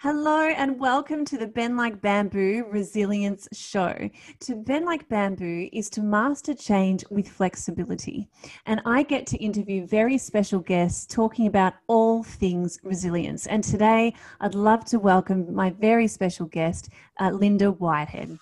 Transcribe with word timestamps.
Hello 0.00 0.42
and 0.42 0.78
welcome 0.78 1.24
to 1.24 1.36
the 1.36 1.48
Bend 1.48 1.76
Like 1.76 2.00
Bamboo 2.00 2.66
Resilience 2.70 3.48
Show. 3.52 4.08
To 4.38 4.54
bend 4.54 4.84
like 4.84 5.08
bamboo 5.08 5.68
is 5.72 5.90
to 5.90 6.02
master 6.02 6.54
change 6.54 7.04
with 7.10 7.28
flexibility. 7.28 8.28
And 8.66 8.80
I 8.86 9.02
get 9.02 9.26
to 9.26 9.36
interview 9.38 9.88
very 9.88 10.16
special 10.16 10.60
guests 10.60 11.04
talking 11.04 11.48
about 11.48 11.74
all 11.88 12.22
things 12.22 12.78
resilience. 12.84 13.48
And 13.48 13.64
today 13.64 14.14
I'd 14.40 14.54
love 14.54 14.84
to 14.84 15.00
welcome 15.00 15.52
my 15.52 15.70
very 15.70 16.06
special 16.06 16.46
guest, 16.46 16.90
uh, 17.18 17.30
Linda 17.30 17.72
Whitehead. 17.72 18.38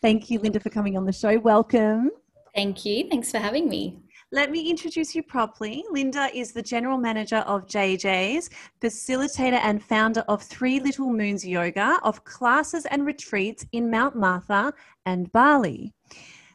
Thank 0.00 0.30
you, 0.30 0.38
Linda, 0.38 0.60
for 0.60 0.70
coming 0.70 0.96
on 0.96 1.04
the 1.04 1.12
show. 1.12 1.36
Welcome. 1.36 2.12
Thank 2.54 2.84
you. 2.84 3.08
Thanks 3.08 3.32
for 3.32 3.38
having 3.38 3.68
me. 3.68 3.98
Let 4.32 4.52
me 4.52 4.70
introduce 4.70 5.12
you 5.16 5.24
properly. 5.24 5.82
Linda 5.90 6.28
is 6.32 6.52
the 6.52 6.62
general 6.62 6.98
manager 6.98 7.38
of 7.38 7.66
Jay 7.66 7.96
Jay's, 7.96 8.48
facilitator 8.80 9.58
and 9.60 9.82
founder 9.82 10.20
of 10.28 10.40
Three 10.40 10.78
Little 10.78 11.12
Moons 11.12 11.44
Yoga, 11.44 11.98
of 12.04 12.22
classes 12.22 12.86
and 12.86 13.04
retreats 13.04 13.66
in 13.72 13.90
Mount 13.90 14.14
Martha 14.14 14.72
and 15.04 15.32
Bali. 15.32 15.94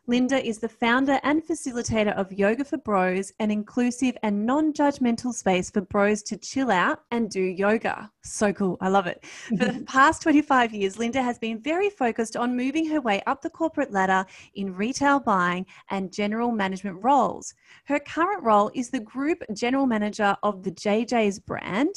Linda 0.08 0.46
is 0.46 0.60
the 0.60 0.70
founder 0.70 1.20
and 1.24 1.44
facilitator 1.44 2.14
of 2.14 2.32
Yoga 2.32 2.64
for 2.64 2.78
Bros, 2.78 3.34
an 3.40 3.50
inclusive 3.50 4.16
and 4.22 4.46
non 4.46 4.72
judgmental 4.72 5.34
space 5.34 5.72
for 5.72 5.82
bros 5.82 6.22
to 6.24 6.38
chill 6.38 6.70
out 6.70 7.02
and 7.10 7.28
do 7.28 7.42
yoga. 7.42 8.12
So 8.22 8.54
cool. 8.54 8.78
I 8.82 8.90
love 8.90 9.08
it. 9.08 9.26
For 9.26 9.66
the 9.66 9.84
past 9.88 10.22
25 10.22 10.76
years, 10.76 11.00
Linda 11.00 11.24
has 11.24 11.40
been 11.40 11.60
very 11.60 11.90
focused 11.90 12.38
on 12.38 12.56
moving 12.56 12.88
her 12.90 13.02
way 13.02 13.24
up 13.26 13.42
the 13.42 13.50
corporate 13.50 13.92
ladder 13.92 14.28
in 14.54 14.76
retail 14.76 15.20
buying 15.20 15.66
and 15.90 16.14
general 16.14 16.52
management 16.52 17.04
roles. 17.04 17.56
Her 17.86 18.00
current 18.00 18.44
role 18.44 18.70
is 18.76 18.92
the 18.92 19.00
group 19.00 19.42
general 19.54 19.88
manager 19.88 20.38
of 20.44 20.62
the 20.62 20.72
Jay 20.72 21.04
Jay's 21.04 21.40
brand. 21.40 21.96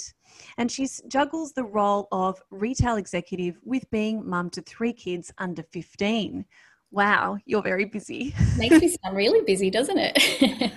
And 0.56 0.70
she 0.70 0.88
juggles 1.08 1.52
the 1.52 1.64
role 1.64 2.08
of 2.10 2.40
retail 2.50 2.96
executive 2.96 3.58
with 3.64 3.90
being 3.90 4.26
mum 4.26 4.48
to 4.50 4.62
three 4.62 4.94
kids 4.94 5.30
under 5.36 5.62
15. 5.62 6.46
Wow, 6.90 7.38
you're 7.44 7.62
very 7.62 7.84
busy. 7.84 8.34
Makes 8.56 8.80
me 8.80 8.96
sound 9.02 9.16
really 9.16 9.42
busy, 9.42 9.70
doesn't 9.70 9.98
it? 9.98 10.72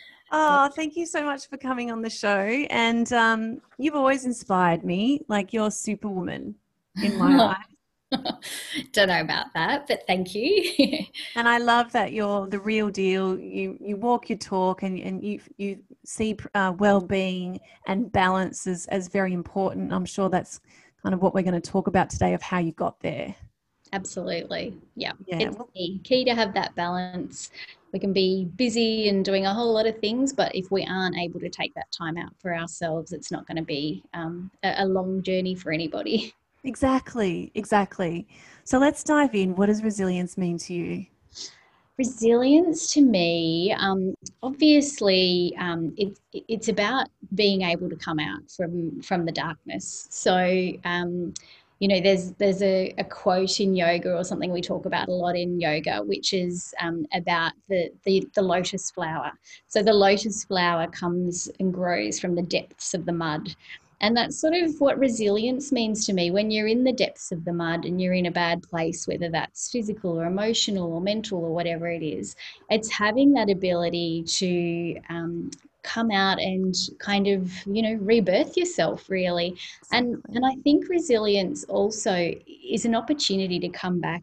oh, 0.32 0.68
thank 0.74 0.96
you 0.96 1.06
so 1.06 1.24
much 1.24 1.48
for 1.48 1.56
coming 1.56 1.90
on 1.90 2.02
the 2.02 2.10
show. 2.10 2.66
And 2.70 3.10
um, 3.12 3.60
you've 3.78 3.94
always 3.94 4.24
inspired 4.24 4.84
me, 4.84 5.24
like 5.28 5.52
you're 5.52 5.70
superwoman 5.70 6.54
in 7.02 7.18
my 7.18 7.36
life. 8.12 8.22
Don't 8.92 9.08
know 9.08 9.20
about 9.20 9.46
that, 9.54 9.88
but 9.88 10.02
thank 10.06 10.34
you. 10.34 11.04
and 11.34 11.48
I 11.48 11.58
love 11.58 11.90
that 11.92 12.12
you're 12.12 12.46
the 12.46 12.60
real 12.60 12.88
deal. 12.88 13.36
You 13.38 13.76
you 13.80 13.96
walk 13.96 14.28
your 14.28 14.38
talk, 14.38 14.84
and, 14.84 14.98
and 15.00 15.24
you 15.24 15.40
you 15.56 15.80
see 16.04 16.36
uh, 16.54 16.72
well 16.78 17.00
being 17.00 17.58
and 17.88 18.12
balance 18.12 18.66
as 18.68 18.86
as 18.86 19.08
very 19.08 19.32
important. 19.32 19.92
I'm 19.92 20.04
sure 20.04 20.28
that's 20.28 20.60
kind 21.02 21.14
of 21.14 21.20
what 21.20 21.34
we're 21.34 21.42
going 21.42 21.60
to 21.60 21.70
talk 21.70 21.88
about 21.88 22.08
today 22.08 22.32
of 22.34 22.42
how 22.42 22.58
you 22.58 22.72
got 22.72 23.00
there. 23.00 23.34
Absolutely. 23.96 24.76
Yeah. 24.94 25.12
yeah. 25.26 25.38
It's 25.40 25.56
key. 25.74 26.00
key 26.04 26.24
to 26.26 26.34
have 26.34 26.52
that 26.52 26.74
balance. 26.74 27.50
We 27.92 27.98
can 27.98 28.12
be 28.12 28.44
busy 28.56 29.08
and 29.08 29.24
doing 29.24 29.46
a 29.46 29.54
whole 29.54 29.72
lot 29.72 29.86
of 29.86 29.98
things, 30.00 30.34
but 30.34 30.54
if 30.54 30.70
we 30.70 30.84
aren't 30.84 31.16
able 31.16 31.40
to 31.40 31.48
take 31.48 31.74
that 31.74 31.90
time 31.90 32.18
out 32.18 32.32
for 32.38 32.54
ourselves, 32.54 33.12
it's 33.12 33.32
not 33.32 33.46
going 33.46 33.56
to 33.56 33.62
be 33.62 34.04
um, 34.12 34.50
a, 34.62 34.74
a 34.84 34.86
long 34.86 35.22
journey 35.22 35.54
for 35.54 35.72
anybody. 35.72 36.32
Exactly. 36.64 37.52
Exactly. 37.54 38.26
So 38.64 38.78
let's 38.78 39.04
dive 39.04 39.36
in. 39.36 39.54
What 39.54 39.66
does 39.66 39.84
resilience 39.84 40.36
mean 40.36 40.58
to 40.58 40.74
you? 40.74 41.06
Resilience 41.96 42.92
to 42.94 43.02
me, 43.02 43.72
um, 43.78 44.14
obviously, 44.42 45.54
um, 45.60 45.94
it, 45.96 46.18
it's 46.32 46.66
about 46.66 47.08
being 47.36 47.62
able 47.62 47.88
to 47.88 47.94
come 47.94 48.18
out 48.18 48.50
from 48.50 49.00
from 49.00 49.24
the 49.24 49.30
darkness. 49.30 50.08
So, 50.10 50.72
um, 50.84 51.34
you 51.78 51.88
know 51.88 52.00
there's 52.00 52.32
there's 52.32 52.62
a, 52.62 52.94
a, 52.98 53.04
quote 53.04 53.60
in 53.60 53.74
yoga 53.74 54.16
or 54.16 54.24
something 54.24 54.50
we 54.50 54.62
talk 54.62 54.86
about 54.86 55.08
a 55.08 55.12
lot 55.12 55.36
in 55.36 55.60
yoga 55.60 56.02
which 56.02 56.32
is 56.32 56.74
um, 56.80 57.06
about 57.12 57.52
the, 57.68 57.90
the 58.04 58.26
the 58.34 58.42
lotus 58.42 58.90
flower. 58.90 59.32
So 59.68 59.82
the 59.82 59.92
lotus 59.92 60.44
flower 60.44 60.86
comes 60.86 61.48
and 61.60 61.72
grows 61.72 62.18
from 62.18 62.34
the 62.34 62.42
depths 62.42 62.94
of 62.94 63.04
the 63.04 63.12
mud. 63.12 63.54
And 64.02 64.14
that's 64.14 64.38
sort 64.38 64.52
of 64.52 64.78
what 64.78 64.98
resilience 64.98 65.72
means 65.72 66.04
to 66.04 66.12
me. 66.12 66.30
When 66.30 66.50
you're 66.50 66.66
in 66.66 66.84
the 66.84 66.92
depths 66.92 67.32
of 67.32 67.46
the 67.46 67.52
mud 67.54 67.86
and 67.86 67.98
you're 67.98 68.12
in 68.12 68.26
a 68.26 68.30
bad 68.30 68.62
place 68.62 69.06
whether 69.06 69.30
that's 69.30 69.70
physical 69.70 70.20
or 70.20 70.26
emotional 70.26 70.92
or 70.92 71.00
mental 71.00 71.38
or 71.44 71.52
whatever 71.52 71.88
it 71.88 72.02
is 72.02 72.36
it's 72.70 72.90
having 72.90 73.32
that 73.32 73.50
ability 73.50 74.22
to 74.24 75.00
um, 75.08 75.50
come 75.86 76.10
out 76.10 76.38
and 76.38 76.74
kind 76.98 77.26
of 77.26 77.50
you 77.66 77.82
know 77.82 77.94
rebirth 77.94 78.56
yourself 78.56 79.08
really. 79.08 79.56
And 79.92 80.22
and 80.34 80.44
i 80.44 80.54
think 80.64 80.88
resilience 80.88 81.64
also 81.64 82.34
is 82.46 82.84
an 82.84 82.94
opportunity 82.94 83.58
to 83.60 83.68
come 83.68 84.00
back 84.00 84.22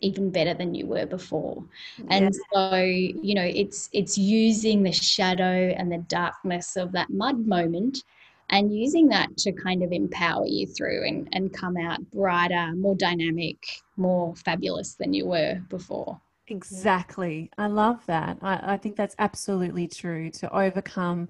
even 0.00 0.30
better 0.30 0.52
than 0.52 0.74
you 0.74 0.86
were 0.86 1.06
before. 1.06 1.64
And 2.08 2.24
yeah. 2.26 2.40
so 2.52 2.76
you 2.76 3.34
know 3.34 3.44
it's 3.44 3.88
it's 3.92 4.18
using 4.18 4.82
the 4.82 4.92
shadow 4.92 5.74
and 5.76 5.90
the 5.90 6.04
darkness 6.08 6.76
of 6.76 6.92
that 6.92 7.10
mud 7.10 7.46
moment 7.46 8.04
and 8.50 8.74
using 8.74 9.08
that 9.08 9.36
to 9.38 9.52
kind 9.52 9.82
of 9.82 9.90
empower 9.92 10.46
you 10.46 10.66
through 10.66 11.06
and, 11.06 11.28
and 11.32 11.52
come 11.52 11.76
out 11.76 11.98
brighter 12.10 12.72
more 12.76 12.94
dynamic 12.94 13.56
more 13.96 14.34
fabulous 14.36 14.94
than 14.94 15.14
you 15.14 15.26
were 15.26 15.60
before 15.70 16.20
Exactly. 16.48 17.50
I 17.56 17.68
love 17.68 18.04
that. 18.06 18.38
I, 18.42 18.74
I 18.74 18.76
think 18.76 18.96
that's 18.96 19.14
absolutely 19.18 19.88
true 19.88 20.30
to 20.30 20.54
overcome 20.54 21.28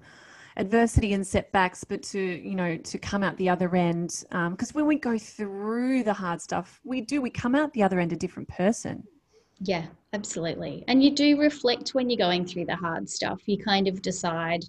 adversity 0.57 1.13
and 1.13 1.25
setbacks, 1.25 1.83
but 1.83 2.03
to, 2.03 2.19
you 2.19 2.55
know, 2.55 2.77
to 2.77 2.97
come 2.97 3.23
out 3.23 3.37
the 3.37 3.49
other 3.49 3.75
end. 3.75 4.23
Because 4.29 4.71
um, 4.71 4.73
when 4.73 4.85
we 4.85 4.97
go 4.97 5.17
through 5.17 6.03
the 6.03 6.13
hard 6.13 6.41
stuff, 6.41 6.79
we 6.83 7.01
do, 7.01 7.21
we 7.21 7.29
come 7.29 7.55
out 7.55 7.73
the 7.73 7.83
other 7.83 7.99
end 7.99 8.13
a 8.13 8.15
different 8.15 8.49
person. 8.49 9.03
Yeah, 9.59 9.85
absolutely. 10.13 10.83
And 10.87 11.03
you 11.03 11.11
do 11.11 11.39
reflect 11.39 11.93
when 11.93 12.09
you're 12.09 12.17
going 12.17 12.45
through 12.45 12.65
the 12.65 12.75
hard 12.75 13.09
stuff. 13.09 13.41
You 13.45 13.57
kind 13.57 13.87
of 13.87 14.01
decide, 14.01 14.65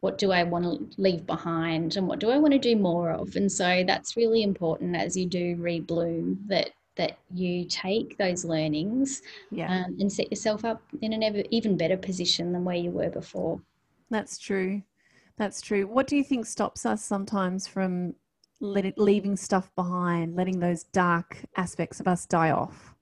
what 0.00 0.18
do 0.18 0.32
I 0.32 0.42
want 0.42 0.64
to 0.64 1.00
leave 1.00 1.24
behind 1.24 1.96
and 1.96 2.06
what 2.06 2.18
do 2.18 2.30
I 2.30 2.38
want 2.38 2.52
to 2.52 2.58
do 2.58 2.76
more 2.76 3.10
of? 3.10 3.36
And 3.36 3.50
so 3.50 3.84
that's 3.86 4.16
really 4.16 4.42
important 4.42 4.96
as 4.96 5.16
you 5.16 5.26
do 5.26 5.56
rebloom 5.56 6.46
that 6.48 6.70
that 6.96 7.18
you 7.32 7.64
take 7.64 8.16
those 8.18 8.44
learnings 8.44 9.22
yeah. 9.50 9.84
um, 9.84 9.96
and 9.98 10.12
set 10.12 10.30
yourself 10.30 10.64
up 10.64 10.82
in 11.02 11.12
an 11.12 11.22
ever, 11.22 11.42
even 11.50 11.76
better 11.76 11.96
position 11.96 12.52
than 12.52 12.64
where 12.64 12.76
you 12.76 12.90
were 12.90 13.10
before. 13.10 13.60
That's 14.10 14.38
true. 14.38 14.82
That's 15.36 15.60
true. 15.60 15.86
What 15.86 16.06
do 16.06 16.16
you 16.16 16.24
think 16.24 16.46
stops 16.46 16.86
us 16.86 17.04
sometimes 17.04 17.66
from 17.66 18.14
let 18.60 18.84
it, 18.84 18.96
leaving 18.96 19.36
stuff 19.36 19.74
behind, 19.74 20.36
letting 20.36 20.60
those 20.60 20.84
dark 20.84 21.38
aspects 21.56 21.98
of 22.00 22.06
us 22.06 22.26
die 22.26 22.50
off? 22.50 22.94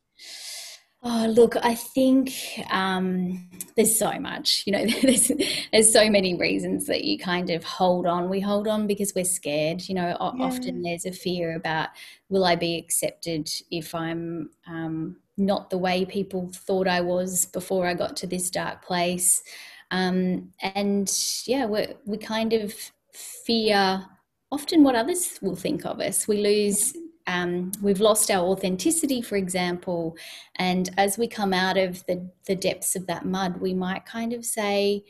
Oh, 1.04 1.26
look, 1.26 1.56
I 1.56 1.74
think 1.74 2.30
um, 2.70 3.48
there's 3.74 3.98
so 3.98 4.20
much, 4.20 4.62
you 4.66 4.72
know, 4.72 4.86
there's, 5.02 5.32
there's 5.72 5.92
so 5.92 6.08
many 6.08 6.36
reasons 6.36 6.86
that 6.86 7.02
you 7.02 7.18
kind 7.18 7.50
of 7.50 7.64
hold 7.64 8.06
on. 8.06 8.28
We 8.28 8.38
hold 8.38 8.68
on 8.68 8.86
because 8.86 9.12
we're 9.14 9.24
scared, 9.24 9.88
you 9.88 9.96
know, 9.96 10.08
yeah. 10.08 10.16
often 10.20 10.82
there's 10.82 11.04
a 11.04 11.10
fear 11.10 11.56
about 11.56 11.88
will 12.28 12.44
I 12.44 12.54
be 12.54 12.78
accepted 12.78 13.50
if 13.70 13.96
I'm 13.96 14.50
um, 14.68 15.16
not 15.36 15.70
the 15.70 15.78
way 15.78 16.04
people 16.04 16.50
thought 16.54 16.86
I 16.86 17.00
was 17.00 17.46
before 17.46 17.86
I 17.86 17.94
got 17.94 18.16
to 18.18 18.28
this 18.28 18.48
dark 18.48 18.84
place. 18.84 19.42
Um, 19.90 20.52
and 20.62 21.12
yeah, 21.46 21.66
we 21.66 21.88
we 22.06 22.16
kind 22.16 22.52
of 22.52 22.72
fear 23.12 24.06
often 24.52 24.84
what 24.84 24.94
others 24.94 25.38
will 25.42 25.56
think 25.56 25.84
of 25.84 26.00
us. 26.00 26.28
We 26.28 26.42
lose 26.42 26.94
um, 27.26 27.72
we've 27.80 28.00
lost 28.00 28.30
our 28.30 28.44
authenticity, 28.44 29.22
for 29.22 29.36
example. 29.36 30.16
And 30.56 30.90
as 30.96 31.18
we 31.18 31.28
come 31.28 31.52
out 31.52 31.76
of 31.76 32.04
the, 32.06 32.28
the 32.46 32.56
depths 32.56 32.96
of 32.96 33.06
that 33.06 33.24
mud, 33.24 33.60
we 33.60 33.74
might 33.74 34.06
kind 34.06 34.32
of 34.32 34.44
say, 34.44 35.04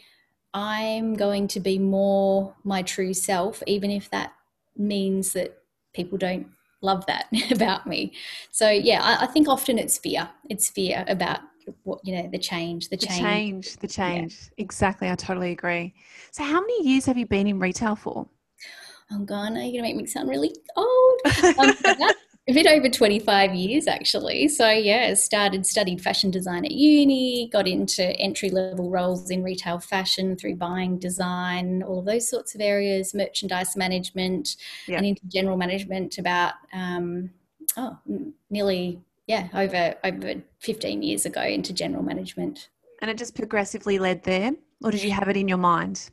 I'm 0.55 1.15
going 1.15 1.49
to 1.49 1.61
be 1.61 1.79
more 1.79 2.55
my 2.65 2.83
true 2.83 3.15
self, 3.15 3.63
even 3.67 3.91
if 3.91 4.11
that 4.11 4.33
means 4.77 5.33
that 5.33 5.59
people 5.95 6.19
don't 6.19 6.47
love 6.83 7.07
that 7.07 7.27
about 7.51 7.87
me. 7.87 8.13
So, 8.51 8.69
yeah, 8.69 9.01
I, 9.03 9.25
I, 9.25 9.27
think 9.27 9.49
often 9.49 9.79
it's 9.79 9.97
fear. 9.97 10.29
It's 10.51 10.69
fear 10.69 11.05
about 11.09 11.41
what, 11.85 12.01
you 12.05 12.15
know, 12.15 12.29
the 12.31 12.39
change, 12.39 12.91
the, 12.91 12.97
the 12.97 13.07
change. 13.07 13.21
change, 13.21 13.77
the 13.79 13.89
change. 13.89 14.37
Yeah. 14.57 14.65
Exactly. 14.65 15.09
I 15.11 15.15
totally 15.15 15.53
agree. 15.53 15.95
So, 16.33 16.45
how 16.45 16.61
many 16.61 16.87
years 16.87 17.07
have 17.07 17.17
you 17.17 17.27
been 17.27 17.47
in 17.47 17.59
retail 17.59 17.97
for? 17.97 18.29
Oh 19.11 19.21
god, 19.25 19.53
are 19.53 19.61
you 19.61 19.73
gonna 19.73 19.83
make 19.83 19.97
me 19.97 20.07
sound 20.07 20.29
really 20.29 20.55
old? 20.77 21.21
Um, 21.59 21.75
a 22.49 22.53
bit 22.53 22.67
over 22.67 22.89
25 22.89 23.55
years 23.55 23.87
actually. 23.87 24.49
So 24.49 24.69
yeah, 24.69 25.15
started 25.15 25.65
studied 25.65 26.01
fashion 26.01 26.31
design 26.31 26.65
at 26.65 26.73
uni, 26.73 27.49
got 27.53 27.69
into 27.69 28.05
entry 28.19 28.51
level 28.51 28.91
roles 28.91 29.31
in 29.31 29.43
retail 29.43 29.79
fashion 29.79 30.37
through 30.37 30.57
buying, 30.57 30.99
design, 30.99 31.83
all 31.83 32.01
of 32.01 32.05
those 32.05 32.29
sorts 32.29 32.55
of 32.55 32.61
areas, 32.61 33.15
merchandise 33.15 33.77
management, 33.77 34.57
yeah. 34.89 34.97
and 34.97 35.07
into 35.07 35.23
general 35.27 35.57
management 35.57 36.19
about 36.19 36.55
um, 36.73 37.31
oh 37.77 37.97
nearly 38.51 39.01
yeah 39.27 39.49
over 39.55 39.95
over 40.03 40.35
15 40.59 41.03
years 41.03 41.25
ago 41.27 41.43
into 41.43 41.73
general 41.73 42.03
management. 42.03 42.69
And 43.01 43.11
it 43.11 43.19
just 43.19 43.35
progressively 43.35 43.99
led 43.99 44.25
there, 44.25 44.53
or 44.83 44.91
did 44.91 45.03
you 45.03 45.11
have 45.13 45.29
it 45.29 45.37
in 45.37 45.49
your 45.49 45.59
mind? 45.59 46.11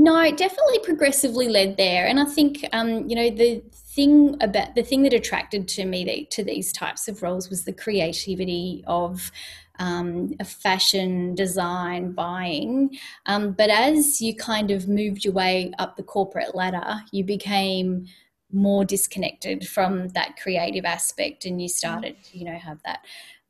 No, 0.00 0.30
definitely 0.30 0.78
progressively 0.84 1.48
led 1.48 1.76
there. 1.76 2.06
And 2.06 2.20
I 2.20 2.24
think, 2.24 2.64
um, 2.72 3.08
you 3.08 3.16
know, 3.16 3.30
the 3.30 3.60
thing 3.72 4.36
about 4.40 4.76
the 4.76 4.82
thing 4.84 5.02
that 5.02 5.12
attracted 5.12 5.66
to 5.66 5.84
me 5.84 6.24
to 6.30 6.44
these 6.44 6.72
types 6.72 7.08
of 7.08 7.20
roles 7.20 7.50
was 7.50 7.64
the 7.64 7.72
creativity 7.72 8.84
of 8.86 9.32
um, 9.80 10.34
fashion 10.44 11.34
design 11.34 12.12
buying 12.12 12.96
um, 13.26 13.52
but 13.52 13.70
as 13.70 14.20
you 14.20 14.36
kind 14.36 14.70
of 14.70 14.88
moved 14.88 15.24
your 15.24 15.34
way 15.34 15.72
up 15.80 15.96
the 15.96 16.02
corporate 16.02 16.54
ladder 16.54 17.00
you 17.12 17.24
became 17.24 18.06
more 18.52 18.84
disconnected 18.84 19.66
from 19.66 20.08
that 20.10 20.36
creative 20.40 20.84
aspect 20.84 21.44
and 21.44 21.60
you 21.60 21.68
started 21.68 22.16
you 22.32 22.44
know 22.44 22.58
have 22.58 22.80
that 22.84 23.00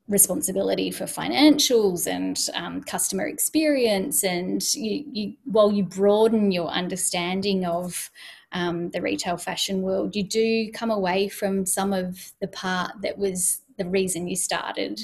responsibility 0.09 0.91
for 0.91 1.05
financials 1.05 2.07
and 2.07 2.49
um, 2.55 2.83
customer 2.83 3.27
experience 3.27 4.25
and 4.25 4.75
you, 4.75 5.05
you 5.13 5.35
while 5.45 5.71
you 5.71 5.83
broaden 5.83 6.51
your 6.51 6.69
understanding 6.69 7.67
of 7.67 8.11
um, 8.53 8.89
the 8.91 9.03
retail 9.03 9.37
fashion 9.37 9.83
world 9.83 10.17
you 10.17 10.23
do 10.23 10.71
come 10.73 10.91
away 10.91 11.29
from 11.29 11.67
some 11.67 11.93
of 11.93 12.33
the 12.41 12.49
part 12.49 12.93
that 13.03 13.19
was 13.19 13.61
the 13.79 13.87
reason 13.87 14.29
you 14.29 14.37
started. 14.37 15.01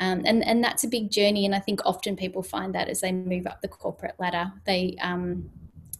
Um, 0.00 0.22
and 0.24 0.44
and 0.44 0.62
that's 0.62 0.84
a 0.84 0.88
big 0.88 1.10
journey 1.10 1.46
and 1.46 1.54
i 1.54 1.58
think 1.58 1.80
often 1.86 2.16
people 2.16 2.42
find 2.42 2.74
that 2.74 2.88
as 2.88 3.00
they 3.00 3.12
move 3.12 3.46
up 3.46 3.62
the 3.62 3.68
corporate 3.68 4.14
ladder. 4.18 4.52
They 4.66 4.96
um, 5.00 5.48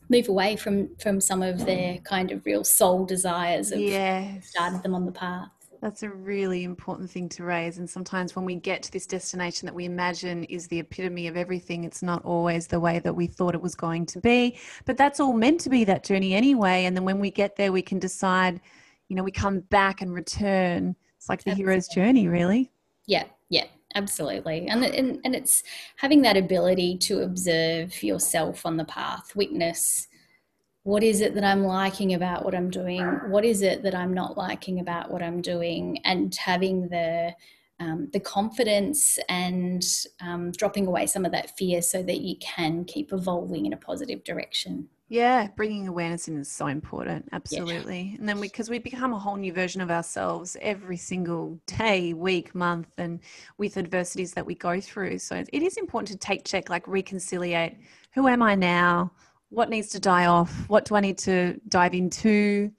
move 0.08 0.28
away 0.28 0.56
from 0.56 0.94
from 0.96 1.20
some 1.20 1.42
of 1.42 1.64
their 1.64 1.98
kind 1.98 2.30
of 2.30 2.44
real 2.44 2.62
soul 2.62 3.06
desires 3.06 3.72
of 3.72 3.80
yes. 3.80 4.48
started 4.48 4.82
them 4.82 4.94
on 4.94 5.06
the 5.06 5.12
path 5.12 5.48
that's 5.80 6.02
a 6.02 6.08
really 6.08 6.64
important 6.64 7.10
thing 7.10 7.28
to 7.30 7.44
raise. 7.44 7.78
And 7.78 7.88
sometimes 7.88 8.34
when 8.34 8.44
we 8.44 8.54
get 8.54 8.82
to 8.84 8.92
this 8.92 9.06
destination 9.06 9.66
that 9.66 9.74
we 9.74 9.84
imagine 9.84 10.44
is 10.44 10.68
the 10.68 10.78
epitome 10.78 11.26
of 11.26 11.36
everything, 11.36 11.84
it's 11.84 12.02
not 12.02 12.24
always 12.24 12.66
the 12.66 12.80
way 12.80 12.98
that 13.00 13.14
we 13.14 13.26
thought 13.26 13.54
it 13.54 13.62
was 13.62 13.74
going 13.74 14.06
to 14.06 14.20
be. 14.20 14.58
But 14.84 14.96
that's 14.96 15.20
all 15.20 15.32
meant 15.32 15.60
to 15.62 15.70
be 15.70 15.84
that 15.84 16.04
journey 16.04 16.34
anyway. 16.34 16.84
And 16.84 16.96
then 16.96 17.04
when 17.04 17.18
we 17.18 17.30
get 17.30 17.56
there, 17.56 17.72
we 17.72 17.82
can 17.82 17.98
decide, 17.98 18.60
you 19.08 19.16
know, 19.16 19.22
we 19.22 19.30
come 19.30 19.60
back 19.60 20.02
and 20.02 20.12
return. 20.12 20.96
It's 21.16 21.28
like 21.28 21.44
the 21.44 21.50
Absolutely. 21.50 21.72
hero's 21.72 21.88
journey, 21.88 22.28
really. 22.28 22.70
Yeah, 23.06 23.24
yeah, 23.48 23.66
absolutely. 23.94 24.66
And, 24.68 24.84
and, 24.84 25.20
and 25.24 25.34
it's 25.34 25.62
having 25.96 26.22
that 26.22 26.36
ability 26.36 26.98
to 26.98 27.22
observe 27.22 28.02
yourself 28.02 28.66
on 28.66 28.76
the 28.76 28.84
path, 28.84 29.34
witness 29.36 30.08
what 30.86 31.02
is 31.02 31.20
it 31.20 31.34
that 31.34 31.42
I'm 31.42 31.64
liking 31.64 32.14
about 32.14 32.44
what 32.44 32.54
I'm 32.54 32.70
doing? 32.70 33.02
What 33.26 33.44
is 33.44 33.62
it 33.62 33.82
that 33.82 33.92
I'm 33.92 34.14
not 34.14 34.36
liking 34.36 34.78
about 34.78 35.10
what 35.10 35.20
I'm 35.20 35.42
doing? 35.42 35.98
And 36.04 36.32
having 36.36 36.88
the 36.88 37.34
um, 37.80 38.08
the 38.12 38.20
confidence 38.20 39.18
and 39.28 39.84
um, 40.20 40.52
dropping 40.52 40.86
away 40.86 41.06
some 41.06 41.24
of 41.26 41.32
that 41.32 41.58
fear 41.58 41.82
so 41.82 42.04
that 42.04 42.20
you 42.20 42.36
can 42.40 42.84
keep 42.84 43.12
evolving 43.12 43.66
in 43.66 43.72
a 43.72 43.76
positive 43.76 44.22
direction. 44.22 44.88
Yeah, 45.08 45.48
bringing 45.56 45.88
awareness 45.88 46.28
in 46.28 46.38
is 46.38 46.50
so 46.50 46.68
important. 46.68 47.28
Absolutely. 47.32 48.12
Yeah. 48.12 48.18
And 48.18 48.28
then 48.28 48.40
because 48.40 48.70
we, 48.70 48.78
we 48.78 48.84
become 48.84 49.12
a 49.12 49.18
whole 49.18 49.36
new 49.36 49.52
version 49.52 49.80
of 49.80 49.90
ourselves 49.90 50.56
every 50.60 50.96
single 50.96 51.60
day, 51.66 52.14
week, 52.14 52.54
month, 52.54 52.88
and 52.96 53.20
with 53.58 53.76
adversities 53.76 54.32
that 54.34 54.46
we 54.46 54.54
go 54.54 54.80
through. 54.80 55.18
So 55.18 55.44
it 55.52 55.62
is 55.62 55.76
important 55.76 56.08
to 56.12 56.26
take 56.26 56.44
check, 56.44 56.70
like 56.70 56.86
reconciliate 56.86 57.76
who 58.16 58.28
am 58.28 58.40
I 58.40 58.54
now? 58.54 59.12
What 59.50 59.70
needs 59.70 59.88
to 59.90 60.00
die 60.00 60.26
off? 60.26 60.68
What 60.68 60.84
do 60.84 60.94
i 60.94 61.00
need 61.00 61.18
to 61.18 61.60
dive 61.68 61.94
into? 61.94 62.72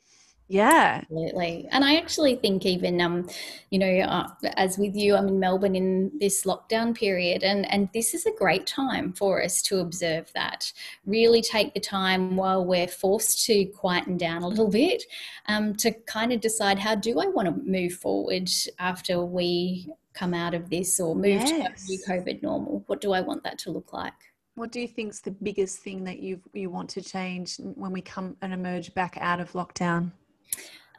Yeah. 0.50 1.02
Absolutely. 1.02 1.68
And 1.72 1.84
i 1.84 1.98
actually 1.98 2.36
think 2.36 2.66
even 2.66 3.02
um 3.02 3.30
you 3.70 3.80
know 3.80 4.00
uh, 4.00 4.28
as 4.56 4.78
with 4.78 4.96
you 4.96 5.16
i'm 5.16 5.28
in 5.28 5.40
melbourne 5.40 5.76
in 5.76 6.10
this 6.20 6.46
lockdown 6.46 6.96
period 6.96 7.44
and 7.44 7.70
and 7.70 7.90
this 7.94 8.14
is 8.14 8.26
a 8.26 8.32
great 8.32 8.66
time 8.66 9.12
for 9.12 9.44
us 9.44 9.62
to 9.64 9.80
observe 9.80 10.32
that. 10.36 10.72
Really 11.06 11.42
take 11.42 11.74
the 11.74 11.82
time 11.82 12.38
while 12.38 12.66
we're 12.66 12.88
forced 12.88 13.46
to 13.48 13.66
quieten 13.66 14.18
down 14.18 14.44
a 14.44 14.48
little 14.48 14.70
bit 14.70 15.04
um, 15.48 15.76
to 15.76 15.92
kind 15.92 16.32
of 16.32 16.40
decide 16.40 16.80
how 16.80 16.96
do 16.96 17.20
i 17.20 17.28
want 17.28 17.48
to 17.48 17.70
move 17.70 17.94
forward 17.94 18.50
after 18.80 19.24
we 19.26 19.90
come 20.14 20.34
out 20.34 20.54
of 20.54 20.70
this 20.70 21.00
or 21.00 21.14
move 21.14 21.42
yes. 21.42 21.50
to 21.50 21.56
a 21.56 21.90
new 21.90 22.00
covid 22.08 22.42
normal? 22.42 22.84
What 22.88 23.02
do 23.02 23.12
i 23.12 23.20
want 23.20 23.44
that 23.44 23.58
to 23.60 23.72
look 23.72 23.92
like 23.92 24.14
what 24.58 24.72
do 24.72 24.82
you 24.82 24.88
think 24.88 25.12
is 25.12 25.22
the 25.22 25.32
biggest 25.32 25.80
thing 25.80 26.04
that 26.04 26.20
you 26.20 26.42
you 26.52 26.72
want 26.72 26.90
to 26.90 27.02
change 27.02 27.58
when 27.58 27.92
we 27.92 28.02
come 28.02 28.36
and 28.42 28.52
emerge 28.52 28.92
back 28.96 29.16
out 29.22 29.40
of 29.40 29.52
lockdown? 29.52 30.12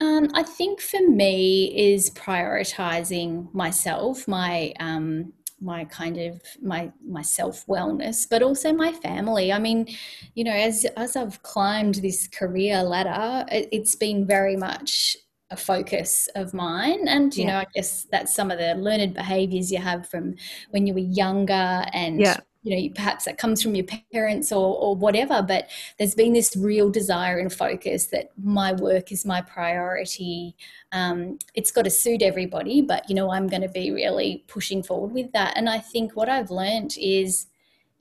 Um, 0.01 0.29
I 0.33 0.45
think 0.45 0.81
for 0.81 1.01
me 1.01 1.93
is 1.93 2.11
prioritizing 2.11 3.53
myself, 3.53 4.29
my 4.29 4.73
um, 4.79 5.33
my 5.61 5.85
kind 5.87 6.19
of 6.19 6.41
my 6.63 6.93
my 7.05 7.23
self 7.23 7.67
wellness, 7.67 8.29
but 8.31 8.43
also 8.43 8.73
my 8.73 8.93
family. 8.93 9.53
I 9.53 9.59
mean, 9.59 9.89
you 10.37 10.45
know, 10.45 10.53
as 10.53 10.87
as 10.97 11.17
I've 11.17 11.43
climbed 11.43 11.97
this 11.97 12.29
career 12.29 12.85
ladder, 12.85 13.45
it, 13.51 13.75
has 13.75 13.97
been 13.97 14.25
very 14.25 14.57
much 14.57 15.17
a 15.51 15.57
focus 15.57 16.29
of 16.37 16.53
mine 16.53 17.09
and 17.09 17.35
you 17.35 17.45
yeah. 17.45 17.51
know 17.51 17.59
i 17.61 17.67
guess 17.75 18.07
that's 18.13 18.35
some 18.35 18.51
of 18.51 18.59
the 18.59 18.75
learned 18.75 19.15
behaviors 19.15 19.73
you 19.73 19.79
have 19.79 20.07
from 20.07 20.35
when 20.73 20.87
you 20.87 20.93
were 20.93 21.01
younger 21.01 21.87
and 21.95 22.21
yeah 22.21 22.37
you 22.63 22.89
know 22.89 22.95
perhaps 22.95 23.25
that 23.25 23.39
comes 23.39 23.63
from 23.63 23.75
your 23.75 23.87
parents 24.13 24.51
or, 24.53 24.77
or 24.77 24.97
whatever 24.97 25.43
but 25.43 25.69
there's 25.99 26.15
been 26.15 26.33
this 26.33 26.57
real 26.57 26.91
desire 26.91 27.39
and 27.39 27.53
focus 27.53 28.07
that 28.07 28.31
my 28.43 28.73
work 28.73 29.13
is 29.13 29.25
my 29.25 29.41
priority. 29.41 30.57
Um, 30.93 31.39
it's 31.55 31.71
got 31.71 31.83
to 31.83 31.91
suit 31.91 32.23
everybody 32.23 32.81
but 32.81 33.09
you 33.09 33.15
know 33.15 33.31
i'm 33.31 33.47
going 33.47 33.63
to 33.63 33.69
be 33.69 33.91
really 33.91 34.45
pushing 34.49 34.83
forward 34.83 35.13
with 35.13 35.33
that. 35.33 35.57
And 35.57 35.69
i 35.69 35.79
think 35.79 36.17
what 36.17 36.29
i've 36.29 36.51
learned 36.51 36.97
is 36.99 37.47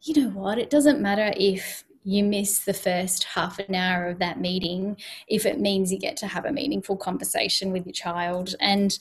you 0.02 0.22
know 0.22 0.30
what 0.30 0.58
it 0.58 0.70
doesn't 0.70 1.02
matter 1.02 1.34
if 1.36 1.84
you 2.08 2.24
miss 2.24 2.60
the 2.60 2.74
first 2.74 3.26
half 3.26 3.60
an 3.60 3.76
hour 3.76 4.08
of 4.08 4.20
that 4.20 4.40
meeting 4.40 4.96
if 5.28 5.46
it 5.46 5.60
means 5.60 5.92
you 5.92 6.00
get 6.00 6.16
to 6.16 6.26
have 6.26 6.46
a 6.46 6.52
meaningful 6.52 6.96
conversation 6.96 7.74
with 7.74 7.86
your 7.86 7.92
child. 7.92 8.56
And 8.62 8.98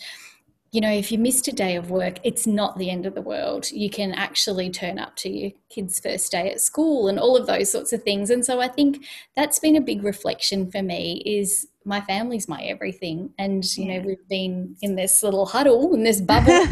you 0.77 0.83
know, 0.83 0.93
if 0.93 1.11
you 1.11 1.17
missed 1.17 1.49
a 1.49 1.53
day 1.53 1.75
of 1.77 1.91
work, 1.91 2.19
it's 2.23 2.47
not 2.47 2.77
the 2.77 2.91
end 2.91 3.07
of 3.07 3.15
the 3.15 3.23
world. 3.23 3.71
You 3.71 3.89
can 3.89 4.13
actually 4.13 4.69
turn 4.69 4.99
up 4.99 5.17
to 5.17 5.31
your 5.31 5.53
kids' 5.71 5.99
first 5.99 6.31
day 6.31 6.51
at 6.51 6.61
school 6.61 7.09
and 7.09 7.19
all 7.19 7.35
of 7.35 7.47
those 7.47 7.73
sorts 7.73 7.95
of 7.95 8.03
things. 8.03 8.29
And 8.29 8.45
so 8.45 8.61
I 8.61 8.69
think 8.69 9.07
that's 9.37 9.59
been 9.59 9.75
a 9.75 9.81
big 9.81 10.05
reflection 10.05 10.71
for 10.71 10.83
me 10.83 11.23
is 11.25 11.67
my 11.87 12.03
family's 12.03 12.47
my 12.47 12.61
everything. 12.61 13.31
And, 13.39 13.65
you 13.75 13.87
yeah. 13.87 13.97
know, 13.97 14.07
we've 14.07 14.29
been 14.29 14.77
in 14.83 14.97
this 14.97 15.23
little 15.23 15.47
huddle 15.47 15.95
in 15.95 16.03
this 16.03 16.21
bubble 16.21 16.53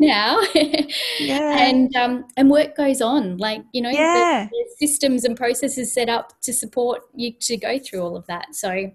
now. 0.00 0.40
yeah. 1.20 1.58
And 1.60 1.94
um, 1.94 2.24
and 2.36 2.50
work 2.50 2.74
goes 2.76 3.00
on. 3.00 3.36
Like, 3.36 3.62
you 3.72 3.82
know, 3.82 3.90
yeah. 3.90 4.48
systems 4.80 5.22
and 5.22 5.36
processes 5.36 5.94
set 5.94 6.08
up 6.08 6.32
to 6.40 6.52
support 6.52 7.02
you 7.14 7.34
to 7.42 7.56
go 7.56 7.78
through 7.78 8.00
all 8.00 8.16
of 8.16 8.26
that. 8.26 8.56
So 8.56 8.90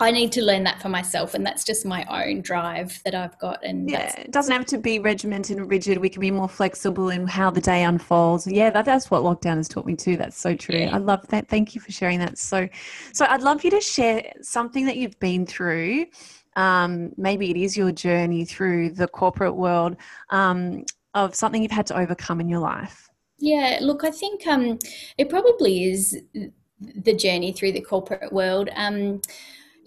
I 0.00 0.10
need 0.10 0.32
to 0.32 0.42
learn 0.42 0.64
that 0.64 0.80
for 0.80 0.88
myself, 0.88 1.34
and 1.34 1.44
that's 1.44 1.62
just 1.62 1.84
my 1.84 2.04
own 2.08 2.40
drive 2.40 3.00
that 3.04 3.14
I've 3.14 3.38
got. 3.38 3.62
And 3.62 3.88
yeah, 3.88 4.18
it 4.18 4.30
doesn't 4.30 4.52
have 4.52 4.64
to 4.66 4.78
be 4.78 4.98
regimented 4.98 5.58
and 5.58 5.70
rigid. 5.70 5.98
We 5.98 6.08
can 6.08 6.20
be 6.20 6.30
more 6.30 6.48
flexible 6.48 7.10
in 7.10 7.26
how 7.26 7.50
the 7.50 7.60
day 7.60 7.84
unfolds. 7.84 8.46
Yeah, 8.46 8.70
that, 8.70 8.86
that's 8.86 9.10
what 9.10 9.22
lockdown 9.22 9.56
has 9.56 9.68
taught 9.68 9.84
me 9.84 9.94
too. 9.94 10.16
That's 10.16 10.38
so 10.38 10.56
true. 10.56 10.78
Yeah. 10.78 10.94
I 10.94 10.98
love 10.98 11.26
that. 11.28 11.48
Thank 11.48 11.74
you 11.74 11.82
for 11.82 11.92
sharing 11.92 12.18
that. 12.20 12.38
So, 12.38 12.66
so 13.12 13.26
I'd 13.28 13.42
love 13.42 13.62
you 13.62 13.70
to 13.72 13.80
share 13.80 14.32
something 14.40 14.86
that 14.86 14.96
you've 14.96 15.18
been 15.20 15.44
through. 15.44 16.06
Um, 16.56 17.12
maybe 17.18 17.50
it 17.50 17.56
is 17.58 17.76
your 17.76 17.92
journey 17.92 18.46
through 18.46 18.90
the 18.92 19.06
corporate 19.06 19.54
world 19.54 19.96
um, 20.30 20.84
of 21.14 21.34
something 21.34 21.62
you've 21.62 21.72
had 21.72 21.86
to 21.86 21.98
overcome 21.98 22.40
in 22.40 22.48
your 22.48 22.60
life. 22.60 23.10
Yeah, 23.38 23.78
look, 23.82 24.04
I 24.04 24.10
think 24.10 24.46
um, 24.46 24.78
it 25.18 25.28
probably 25.28 25.84
is 25.84 26.18
the 26.80 27.14
journey 27.14 27.52
through 27.52 27.72
the 27.72 27.80
corporate 27.80 28.32
world. 28.32 28.70
Um, 28.74 29.20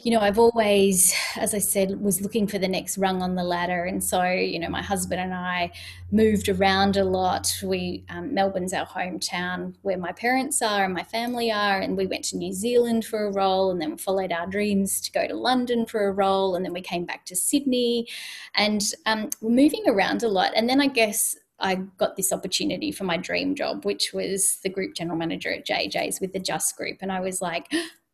you 0.04 0.12
know, 0.12 0.20
I've 0.20 0.38
always, 0.38 1.16
as 1.38 1.54
I 1.54 1.60
said, 1.60 2.02
was 2.02 2.20
looking 2.20 2.46
for 2.46 2.60
the 2.60 2.68
next 2.68 2.98
rung 2.98 3.22
on 3.22 3.36
the 3.36 3.44
ladder. 3.44 3.86
And 3.86 4.04
so, 4.04 4.22
you 4.24 4.60
know, 4.60 4.68
my 4.68 4.82
husband 4.82 5.22
and 5.22 5.34
I 5.34 5.72
moved 6.12 6.50
around 6.50 6.98
a 6.98 7.06
lot. 7.06 7.50
We, 7.64 8.04
um, 8.10 8.34
Melbourne's 8.34 8.74
our 8.74 8.86
hometown 8.86 9.76
where 9.82 9.98
my 9.98 10.12
parents 10.12 10.62
are 10.62 10.84
and 10.84 10.94
my 10.94 11.04
family 11.04 11.52
are. 11.54 11.80
And 11.80 11.96
we 11.96 12.06
went 12.06 12.26
to 12.26 12.38
New 12.38 12.52
Zealand 12.52 13.06
for 13.06 13.26
a 13.26 13.32
role 13.32 13.72
and 13.72 13.82
then 13.82 13.98
followed 13.98 14.34
our 14.34 14.46
dreams 14.46 15.00
to 15.02 15.12
go 15.12 15.26
to 15.26 15.36
London 15.36 15.86
for 15.86 16.06
a 16.06 16.12
role. 16.12 16.56
And 16.56 16.66
then 16.66 16.74
we 16.74 16.82
came 16.82 17.06
back 17.06 17.26
to 17.28 17.36
Sydney 17.36 18.10
and 18.56 18.84
um, 19.06 19.30
we're 19.40 19.52
moving 19.52 19.84
around 19.88 20.22
a 20.22 20.28
lot. 20.28 20.52
And 20.54 20.68
then 20.68 20.82
I 20.82 20.88
guess 20.88 21.38
I 21.60 21.76
got 21.76 22.18
this 22.18 22.34
opportunity 22.34 22.92
for 22.92 23.06
my 23.06 23.16
dream 23.16 23.56
job, 23.56 23.86
which 23.86 24.12
was 24.12 24.58
the 24.64 24.70
group 24.70 24.96
general 24.96 25.18
manager 25.18 25.54
at 25.54 25.66
Jay 25.66 25.88
Jay's 25.88 26.20
with 26.20 26.34
the 26.34 26.40
Just 26.40 26.76
Group. 26.76 26.98
And 27.02 27.10
I 27.10 27.22
was 27.22 27.42
like, 27.42 27.72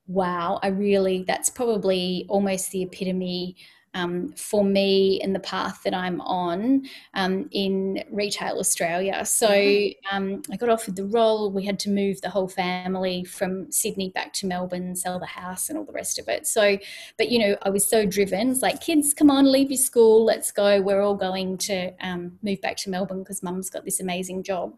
wow, 0.09 0.59
I 0.63 0.67
really, 0.67 1.23
that's 1.25 1.49
probably 1.49 2.25
almost 2.27 2.71
the 2.71 2.81
epitome 2.81 3.55
um, 3.93 4.29
for 4.33 4.63
me 4.63 5.19
in 5.21 5.33
the 5.33 5.39
path 5.39 5.81
that 5.83 5.93
I'm 5.93 6.19
on 6.21 6.83
um, 7.13 7.47
in 7.51 8.03
retail 8.11 8.57
Australia. 8.57 9.23
So 9.25 9.47
mm-hmm. 9.47 10.15
um, 10.15 10.41
I 10.51 10.57
got 10.57 10.69
offered 10.69 10.95
the 10.95 11.05
role. 11.05 11.51
We 11.51 11.65
had 11.65 11.79
to 11.81 11.89
move 11.89 12.21
the 12.21 12.29
whole 12.29 12.47
family 12.47 13.23
from 13.23 13.71
Sydney 13.71 14.09
back 14.09 14.33
to 14.33 14.47
Melbourne, 14.47 14.95
sell 14.95 15.19
the 15.19 15.25
house 15.25 15.69
and 15.69 15.77
all 15.77 15.85
the 15.85 15.93
rest 15.93 16.19
of 16.19 16.27
it. 16.27 16.47
So, 16.47 16.77
but 17.17 17.29
you 17.29 17.39
know, 17.39 17.55
I 17.61 17.69
was 17.69 17.85
so 17.85 18.05
driven. 18.05 18.49
It's 18.49 18.61
like, 18.61 18.81
kids, 18.81 19.13
come 19.13 19.29
on, 19.29 19.51
leave 19.51 19.69
your 19.69 19.77
school, 19.77 20.25
let's 20.25 20.51
go. 20.51 20.81
We're 20.81 21.01
all 21.01 21.15
going 21.15 21.57
to 21.59 21.91
um, 22.01 22.37
move 22.41 22.61
back 22.61 22.77
to 22.77 22.89
Melbourne 22.89 23.19
because 23.19 23.43
mum's 23.43 23.69
got 23.69 23.85
this 23.85 23.99
amazing 23.99 24.43
job. 24.43 24.73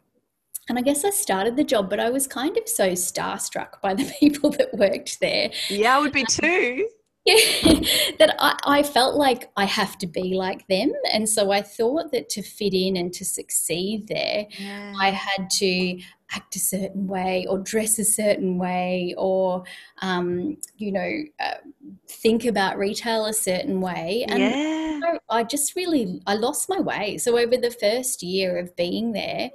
And 0.72 0.80
I 0.80 0.84
guess 0.84 1.04
I 1.04 1.10
started 1.10 1.58
the 1.58 1.66
job, 1.66 1.90
but 1.90 2.00
I 2.00 2.10
was 2.10 2.28
kind 2.28 2.56
of 2.56 2.66
so 2.66 2.92
starstruck 2.92 3.82
by 3.82 3.94
the 3.94 4.10
people 4.22 4.52
that 4.52 4.74
worked 4.74 5.20
there. 5.20 5.52
Yeah, 5.68 5.98
I 5.98 6.00
would 6.00 6.14
be 6.14 6.24
too. 6.24 6.88
yeah, 7.26 7.36
that 8.20 8.38
I, 8.40 8.58
I 8.64 8.84
felt 8.84 9.16
like 9.18 9.52
I 9.58 9.66
have 9.66 9.98
to 9.98 10.08
be 10.08 10.34
like 10.36 10.66
them. 10.68 10.94
And 11.12 11.28
so 11.28 11.52
I 11.52 11.62
thought 11.62 12.14
that 12.14 12.30
to 12.30 12.42
fit 12.42 12.74
in 12.74 12.96
and 12.96 13.12
to 13.16 13.26
succeed 13.26 14.08
there, 14.08 14.46
yeah. 14.58 14.94
I 14.98 15.10
had 15.10 15.50
to 15.50 16.00
act 16.32 16.56
a 16.56 16.60
certain 16.60 17.06
way 17.06 17.46
or 17.50 17.60
dress 17.60 18.00
a 18.00 18.06
certain 18.06 18.58
way 18.58 19.14
or, 19.18 19.66
um, 20.02 20.56
you 20.78 20.94
know, 20.94 21.12
uh, 21.42 21.56
think 22.08 22.46
about 22.46 22.78
retail 22.78 23.26
a 23.26 23.34
certain 23.34 23.82
way. 23.82 24.24
And 24.30 24.40
yeah. 24.40 25.18
I 25.30 25.44
just 25.44 25.76
really, 25.76 26.22
I 26.28 26.36
lost 26.36 26.70
my 26.70 26.80
way. 26.80 27.18
So 27.18 27.38
over 27.38 27.58
the 27.58 27.72
first 27.72 28.24
year 28.24 28.58
of 28.58 28.74
being 28.78 29.12
there, 29.12 29.52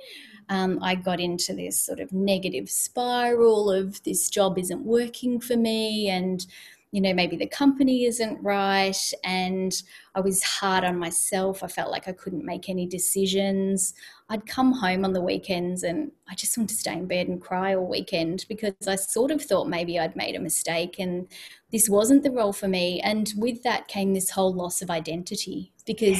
um, 0.48 0.78
I 0.82 0.94
got 0.94 1.20
into 1.20 1.54
this 1.54 1.78
sort 1.78 2.00
of 2.00 2.12
negative 2.12 2.70
spiral 2.70 3.70
of 3.70 4.02
this 4.04 4.28
job 4.28 4.58
isn't 4.58 4.84
working 4.84 5.40
for 5.40 5.56
me 5.56 6.08
and 6.08 6.46
you 6.92 7.02
know, 7.02 7.12
maybe 7.12 7.36
the 7.36 7.46
company 7.46 8.06
isn't 8.06 8.42
right. 8.42 8.96
And 9.22 9.74
I 10.14 10.20
was 10.20 10.42
hard 10.42 10.82
on 10.82 10.98
myself. 10.98 11.62
I 11.62 11.66
felt 11.66 11.90
like 11.90 12.08
I 12.08 12.12
couldn't 12.12 12.44
make 12.44 12.70
any 12.70 12.86
decisions. 12.86 13.92
I'd 14.30 14.46
come 14.46 14.72
home 14.72 15.04
on 15.04 15.12
the 15.12 15.20
weekends 15.20 15.82
and 15.82 16.10
I 16.26 16.34
just 16.34 16.56
wanted 16.56 16.70
to 16.70 16.80
stay 16.80 16.94
in 16.94 17.06
bed 17.06 17.28
and 17.28 17.38
cry 17.38 17.74
all 17.74 17.86
weekend 17.86 18.46
because 18.48 18.72
I 18.86 18.96
sort 18.96 19.30
of 19.30 19.42
thought 19.42 19.68
maybe 19.68 19.98
I'd 19.98 20.16
made 20.16 20.36
a 20.36 20.40
mistake 20.40 20.96
and 20.98 21.28
this 21.70 21.88
wasn't 21.88 22.22
the 22.22 22.30
role 22.30 22.54
for 22.54 22.68
me. 22.68 23.00
And 23.02 23.30
with 23.36 23.62
that 23.64 23.88
came 23.88 24.14
this 24.14 24.30
whole 24.30 24.54
loss 24.54 24.80
of 24.80 24.90
identity 24.90 25.72
because. 25.84 26.18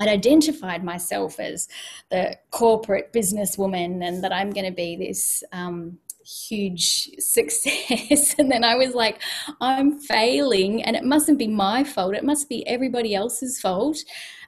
I'd 0.00 0.08
identified 0.08 0.82
myself 0.82 1.38
as 1.38 1.68
the 2.10 2.36
corporate 2.50 3.12
businesswoman 3.12 4.02
and 4.02 4.24
that 4.24 4.32
I'm 4.32 4.50
going 4.50 4.66
to 4.66 4.72
be 4.72 4.96
this 4.96 5.44
um, 5.52 5.98
huge 6.24 7.10
success. 7.18 8.34
and 8.38 8.50
then 8.50 8.64
I 8.64 8.76
was 8.76 8.94
like, 8.94 9.20
I'm 9.60 9.98
failing 9.98 10.82
and 10.82 10.96
it 10.96 11.04
mustn't 11.04 11.38
be 11.38 11.48
my 11.48 11.84
fault. 11.84 12.14
It 12.14 12.24
must 12.24 12.48
be 12.48 12.66
everybody 12.66 13.14
else's 13.14 13.60
fault. 13.60 13.98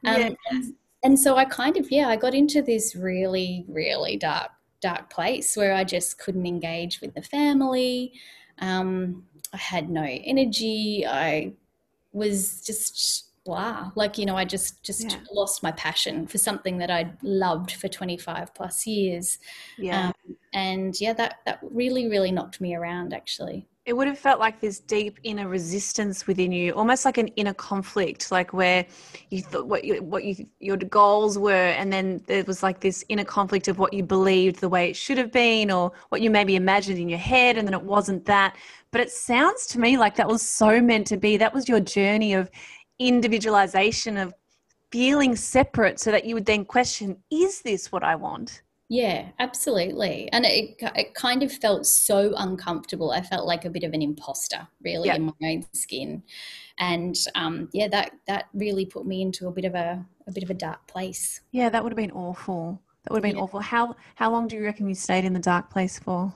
Um, 0.05 0.21
yeah. 0.21 0.31
and, 0.51 0.75
and 1.03 1.19
so 1.19 1.37
I 1.37 1.45
kind 1.45 1.77
of, 1.77 1.91
yeah, 1.91 2.09
I 2.09 2.17
got 2.17 2.35
into 2.35 2.63
this 2.63 2.97
really, 2.97 3.65
really 3.69 4.17
dark, 4.17 4.51
dark 4.81 5.11
place 5.11 5.57
where 5.57 5.75
I 5.75 5.85
just 5.85 6.19
couldn't 6.19 6.47
engage 6.47 7.01
with 7.01 7.15
the 7.15 7.23
family. 7.23 8.13
Um, 8.59 9.25
I 9.53 9.59
had 9.59 9.91
no 9.91 10.03
energy. 10.03 11.05
I 11.07 11.53
was 12.13 12.63
just 12.65 13.32
blah 13.45 13.91
like 13.97 14.19
you 14.19 14.25
know 14.25 14.37
i 14.37 14.45
just 14.45 14.85
just 14.85 15.11
yeah. 15.11 15.19
lost 15.33 15.65
my 15.65 15.73
passion 15.73 16.29
for 16.29 16.39
something 16.39 16.79
that 16.79 16.91
i 16.91 17.11
loved 17.23 17.73
for 17.73 17.89
25 17.89 18.55
plus 18.55 18.87
years. 18.87 19.39
Yeah. 19.79 20.09
Um, 20.09 20.37
and 20.55 21.01
yeah 21.01 21.13
that 21.15 21.39
that 21.47 21.61
really 21.63 22.09
really 22.09 22.33
knocked 22.33 22.61
me 22.61 22.75
around 22.75 23.13
actually. 23.15 23.69
It 23.85 23.95
would 23.95 24.07
have 24.07 24.19
felt 24.19 24.39
like 24.39 24.61
this 24.61 24.79
deep 24.79 25.19
inner 25.25 25.49
resistance 25.49 26.29
within 26.29 26.53
you 26.53 26.73
almost 26.73 27.05
like 27.05 27.19
an 27.19 27.29
inner 27.29 27.55
conflict 27.55 28.31
like 28.31 28.53
where 28.53 28.87
you 29.31 29.43
thought 29.43 29.67
what 29.67 29.85
you, 29.85 30.01
what 30.03 30.25
you 30.25 30.47
your 30.61 30.77
goals 30.77 31.37
were 31.37 31.71
and 31.81 31.93
then 31.93 32.23
there 32.27 32.45
was 32.45 32.63
like 32.63 32.79
this 32.79 33.05
inner 33.09 33.25
conflict 33.25 33.67
of 33.67 33.81
what 33.81 33.93
you 33.93 34.05
believed 34.05 34.61
the 34.61 34.69
way 34.69 34.91
it 34.91 34.95
should 34.95 35.19
have 35.19 35.33
been 35.33 35.71
or 35.71 35.91
what 36.11 36.21
you 36.21 36.31
maybe 36.31 36.55
imagined 36.55 36.99
in 36.99 37.09
your 37.09 37.19
head 37.19 37.57
and 37.57 37.67
then 37.67 37.75
it 37.75 37.83
wasn't 37.83 38.25
that. 38.27 38.57
But 38.93 39.01
it 39.01 39.11
sounds 39.11 39.67
to 39.69 39.81
me 39.81 39.97
like 39.97 40.15
that 40.17 40.29
was 40.29 40.43
so 40.43 40.81
meant 40.81 41.07
to 41.09 41.17
be. 41.17 41.37
That 41.39 41.55
was 41.55 41.69
your 41.69 41.81
journey 41.81 42.35
of 42.35 42.51
individualization 42.99 44.17
of 44.17 44.35
feeling 44.91 45.35
separate 45.35 45.99
so 45.99 46.11
that 46.11 46.25
you 46.25 46.35
would 46.35 46.47
then 46.47 46.65
question 46.65 47.17
is 47.31 47.63
this 47.63 47.91
what 47.91 48.05
i 48.05 48.15
want? 48.15 48.63
Yeah 48.93 49.29
absolutely. 49.39 50.29
And 50.33 50.45
it, 50.45 50.77
it 50.95 51.15
kind 51.15 51.43
of 51.43 51.51
felt 51.51 51.87
so 51.87 52.35
uncomfortable. 52.37 53.11
I 53.11 53.23
felt 53.23 53.47
like 53.47 53.65
a 53.65 53.71
bit 53.71 53.85
of 53.85 53.95
an 53.95 54.03
imposter 54.03 54.69
really 54.83 55.09
in 55.09 55.25
my 55.25 55.33
own 55.43 55.65
skin. 55.73 56.23
And 56.79 57.17
um, 57.35 57.71
yeah 57.73 57.89
that 57.89 58.11
that 58.27 58.49
really 58.53 58.85
put 58.85 59.07
me 59.07 59.23
into 59.23 59.49
a 59.49 59.51
bit 59.51 59.65
of 59.65 59.75
a, 59.75 60.05
a 60.27 60.33
bit 60.33 60.43
of 60.43 60.51
a 60.51 60.55
dark 60.55 60.87
place. 60.89 61.41
Yeah 61.53 61.71
that 61.71 61.83
would 61.83 61.93
have 61.93 61.97
been 61.97 62.13
awful. 62.13 62.83
That 63.05 63.13
would 63.13 63.25
have 63.25 63.31
been 63.31 63.39
yeah. 63.39 63.45
awful. 63.45 63.61
How 63.61 63.97
how 64.15 64.31
long 64.31 64.47
do 64.47 64.57
you 64.57 64.65
reckon 64.65 64.87
you 64.87 64.95
stayed 64.95 65.25
in 65.25 65.33
the 65.33 65.41
dark 65.41 65.71
place 65.71 65.99
for 65.99 66.35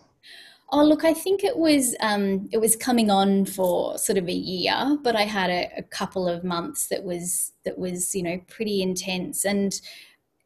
Oh, 0.70 0.84
look, 0.84 1.04
I 1.04 1.14
think 1.14 1.44
it 1.44 1.56
was 1.56 1.94
um, 2.00 2.48
it 2.52 2.58
was 2.58 2.74
coming 2.74 3.08
on 3.08 3.44
for 3.44 3.96
sort 3.98 4.18
of 4.18 4.28
a 4.28 4.32
year, 4.32 4.98
but 5.02 5.14
I 5.14 5.22
had 5.22 5.48
a, 5.48 5.70
a, 5.78 5.82
couple 5.82 6.28
of 6.28 6.42
months 6.42 6.88
that 6.88 7.04
was 7.04 7.52
that 7.64 7.78
was 7.78 8.14
you 8.16 8.22
know 8.24 8.40
pretty 8.48 8.82
intense, 8.82 9.44
and 9.44 9.80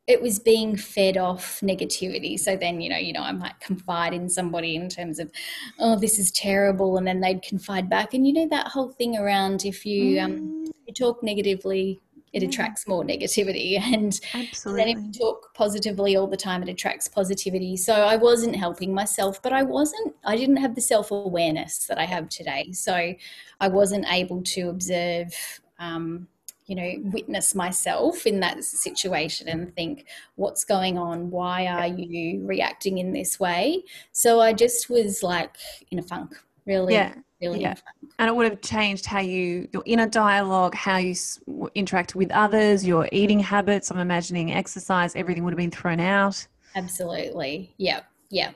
it 0.07 0.21
was 0.21 0.39
being 0.39 0.77
fed 0.77 1.17
off 1.17 1.61
negativity. 1.61 2.39
So 2.39 2.55
then 2.55 2.83
you 2.83 2.91
know 2.91 2.99
you 2.99 3.15
know 3.15 3.23
I 3.23 3.33
might 3.33 3.59
confide 3.61 4.13
in 4.13 4.29
somebody 4.29 4.77
in 4.77 4.91
terms 4.91 5.19
of 5.19 5.33
oh 5.79 5.99
this 5.99 6.19
is 6.19 6.31
terrible, 6.33 6.99
and 6.99 7.07
then 7.07 7.21
they'd 7.21 7.41
confide 7.41 7.89
back, 7.89 8.13
and 8.13 8.27
you 8.27 8.35
know 8.35 8.49
that 8.49 8.69
whole 8.69 8.91
thing 8.91 9.17
around 9.17 9.65
if 9.65 9.87
you 9.87 10.21
um, 10.21 10.33
mm. 10.33 10.71
you 10.87 10.93
talk 10.93 11.23
negatively 11.23 11.99
it 12.33 12.43
attracts 12.43 12.87
more 12.87 13.05
negativity 13.05 13.79
and 13.81 14.21
Absolutely. 14.35 14.85
then 14.85 14.97
if 14.97 15.05
you 15.05 15.13
talk 15.13 15.53
positively 15.55 16.17
all 16.17 16.27
the 16.27 16.37
time 16.37 16.63
it 16.63 16.69
attracts 16.69 17.09
positivity. 17.09 17.77
So 17.77 17.95
i 17.95 18.17
wasn't 18.17 18.57
helping 18.57 18.95
myself 18.95 19.43
but 19.43 19.53
i 19.53 19.63
wasn't 19.63 20.15
i 20.25 20.37
didn't 20.37 20.59
have 20.59 20.75
the 20.75 20.81
self-awareness 20.81 21.87
that 21.87 21.99
i 21.99 22.05
have 22.05 22.29
today. 22.29 22.73
So 22.73 23.15
i 23.61 23.69
wasn't 23.69 24.07
able 24.11 24.43
to 24.43 24.69
observe 24.69 25.35
um, 25.79 26.29
you 26.67 26.77
know 26.77 27.11
witness 27.11 27.55
myself 27.55 28.27
in 28.27 28.39
that 28.41 28.63
situation 28.63 29.49
and 29.49 29.75
think 29.75 30.07
what's 30.37 30.65
going 30.65 30.97
on? 30.97 31.31
Why 31.31 31.67
are 31.67 31.89
you 31.89 32.47
reacting 32.47 32.99
in 32.99 33.13
this 33.13 33.41
way? 33.41 33.83
So 34.13 34.41
i 34.41 34.53
just 34.53 34.89
was 34.89 35.23
like 35.23 35.57
in 35.91 35.99
a 35.99 36.03
funk 36.03 36.35
really. 36.67 36.95
Yeah 36.95 37.15
really 37.41 37.61
yeah. 37.61 37.75
and 38.19 38.29
it 38.29 38.35
would 38.35 38.51
have 38.51 38.61
changed 38.61 39.07
how 39.07 39.21
you 39.21 39.69
your 39.73 39.83
inner 39.87 40.09
dialogue 40.09 40.75
how 40.75 40.97
you 40.97 41.15
interact 41.75 42.15
with 42.15 42.31
others 42.33 42.87
your 42.87 43.09
eating 43.13 43.41
habits 43.41 43.91
i'm 43.91 43.99
imagining 43.99 44.53
exercise 44.53 45.15
everything 45.17 45.45
would 45.45 45.53
have 45.53 45.59
been 45.59 45.71
thrown 45.71 46.01
out 46.01 46.47
absolutely 46.77 47.73
yeah 47.79 48.01
yeah 48.31 48.51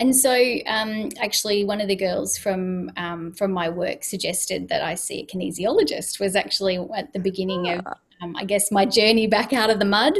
and 0.00 0.14
so 0.16 0.32
um, 0.66 1.08
actually 1.20 1.64
one 1.64 1.80
of 1.80 1.88
the 1.88 1.96
girls 1.96 2.36
from 2.36 2.90
um, 2.96 3.32
from 3.32 3.52
my 3.52 3.68
work 3.68 4.02
suggested 4.02 4.68
that 4.68 4.82
i 4.82 4.94
see 4.94 5.20
a 5.20 5.26
kinesiologist 5.26 6.18
was 6.18 6.34
actually 6.34 6.78
at 6.96 7.12
the 7.12 7.20
beginning 7.20 7.68
of 7.70 7.82
ah. 7.86 7.94
um, 8.22 8.34
I 8.36 8.44
guess 8.44 8.70
my 8.70 8.84
journey 8.84 9.26
back 9.26 9.52
out 9.52 9.68
of 9.68 9.78
the 9.80 9.84
mud. 9.84 10.16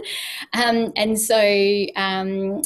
Um, 0.53 0.93
and 0.97 1.19
so 1.19 1.39
um, 1.95 2.63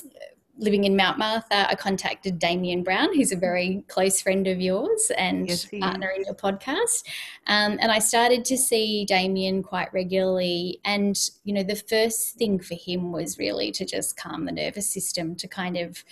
living 0.59 0.85
in 0.85 0.97
Mount 0.97 1.19
Martha, 1.19 1.69
I 1.69 1.75
contacted 1.75 2.39
Damien 2.39 2.83
Brown, 2.83 3.15
who's 3.15 3.33
a 3.33 3.37
very 3.37 3.85
close 3.89 4.21
friend 4.21 4.47
of 4.47 4.61
yours 4.61 5.11
and 5.17 5.49
yes, 5.49 5.69
partner 5.81 6.09
in 6.11 6.25
your 6.25 6.35
podcast. 6.35 7.05
Um, 7.47 7.79
and 7.81 7.93
I 7.93 7.99
started 7.99 8.45
to 8.47 8.57
see 8.57 9.05
Damien 9.05 9.63
quite 9.63 9.93
regularly. 9.93 10.81
And, 10.85 11.19
you 11.45 11.53
know, 11.53 11.63
the 11.63 11.77
first 11.77 12.37
thing 12.37 12.59
for 12.59 12.75
him 12.75 13.13
was 13.13 13.39
really 13.39 13.71
to 13.73 13.85
just 13.85 14.17
calm 14.17 14.47
the 14.47 14.53
nervous 14.53 14.89
system, 14.89 15.35
to 15.37 15.49
kind 15.49 15.77
of 15.77 16.03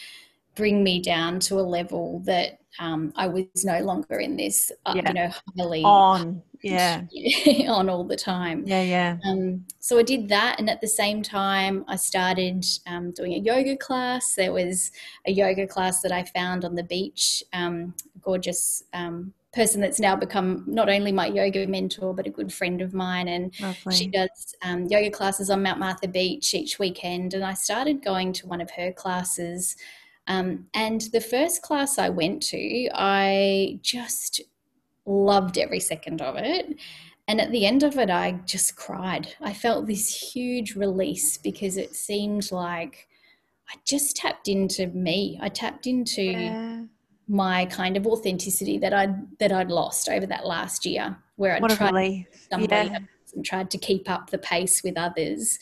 bring 0.55 0.85
me 0.85 1.01
down 1.01 1.41
to 1.41 1.59
a 1.59 1.63
level 1.63 2.21
that 2.21 2.61
um, 2.79 3.13
I 3.17 3.27
was 3.27 3.47
no 3.65 3.81
longer 3.81 4.19
in 4.19 4.37
this, 4.37 4.71
uh, 4.87 4.95
yeah. 4.97 5.09
you 5.09 5.15
know, 5.15 5.31
highly 5.57 5.83
on, 5.83 6.43
yeah, 6.65 7.03
on 7.69 7.89
all 7.89 8.05
the 8.05 8.17
time. 8.17 8.65
Yeah, 8.67 8.83
yeah. 8.83 9.17
Um, 9.25 9.65
so 9.81 9.99
I 9.99 10.03
did 10.03 10.29
that, 10.29 10.59
and 10.59 10.69
at 10.71 10.81
the 10.81 10.89
same 10.89 11.23
time, 11.23 11.85
I 11.89 11.97
started 11.97 12.65
um, 12.87 13.13
doing 13.13 13.35
a 13.35 13.39
yoga 13.39 13.77
class. 13.77 14.35
There 14.35 14.53
was 14.53 14.91
a 15.27 15.33
yoga 15.33 15.67
class 15.67 16.01
that 16.03 16.13
I 16.13 16.25
found 16.25 16.65
on 16.65 16.75
the 16.75 16.85
beach. 16.85 17.43
Um, 17.53 17.95
gorgeous 18.21 18.83
um, 18.95 19.35
person 19.53 19.81
that's 19.81 20.01
now 20.01 20.17
become 20.17 20.65
not 20.67 20.89
only 20.89 21.13
my 21.13 21.27
yoga 21.27 21.67
mentor 21.67 22.13
but 22.13 22.27
a 22.27 22.31
good 22.31 22.53
friend 22.53 22.83
of 22.83 22.93
mine 22.93 23.29
and 23.29 23.55
Lovely. 23.61 23.95
she 23.95 24.09
does 24.09 24.57
um, 24.63 24.87
yoga 24.87 25.11
classes 25.11 25.49
on 25.49 25.63
mount 25.63 25.79
martha 25.79 26.09
beach 26.09 26.55
each 26.55 26.81
weekend 26.81 27.35
and 27.35 27.45
i 27.45 27.55
started 27.55 28.03
going 28.03 28.33
to 28.33 28.49
one 28.49 28.61
of 28.61 28.69
her 28.73 28.91
classes 28.91 29.77
um, 30.27 30.67
and 30.75 31.03
the 31.13 31.21
first 31.21 31.63
class 31.63 31.99
I 31.99 32.09
went 32.09 32.43
to, 32.45 32.89
I 32.95 33.79
just 33.83 34.41
loved 35.07 35.59
every 35.59 35.81
second 35.81 36.23
of 36.23 36.37
it. 36.37 36.77
And 37.27 37.41
at 37.41 37.51
the 37.51 37.65
end 37.65 37.83
of 37.83 37.97
it, 37.99 38.11
I 38.11 38.33
just 38.45 38.77
cried. 38.77 39.35
I 39.41 39.55
felt 39.55 39.87
this 39.87 40.33
huge 40.33 40.75
release 40.75 41.39
because 41.39 41.77
it 41.77 41.95
seemed 41.95 42.53
like 42.53 43.09
I 43.71 43.77
just 43.87 44.17
tapped 44.17 44.49
into 44.49 44.89
me. 44.89 45.39
I 45.41 45.49
tapped 45.49 45.87
into 45.87 46.23
yeah. 46.23 46.83
my 47.27 47.65
kind 47.67 47.97
of 47.97 48.07
authenticity 48.07 48.77
that 48.79 48.93
I'd 48.93 49.39
that 49.39 49.53
I'd 49.53 49.71
lost 49.71 50.11
over 50.11 50.27
that 50.27 50.47
last 50.47 50.85
year, 50.85 51.17
where 51.37 51.57
I'd 51.57 51.71
tried 51.71 52.27
somebody 52.51 52.91
yeah. 52.91 52.99
and 53.35 53.45
tried 53.45 53.71
to 53.71 53.79
keep 53.79 54.11
up 54.11 54.29
the 54.29 54.39
pace 54.39 54.83
with 54.83 54.99
others. 54.99 55.59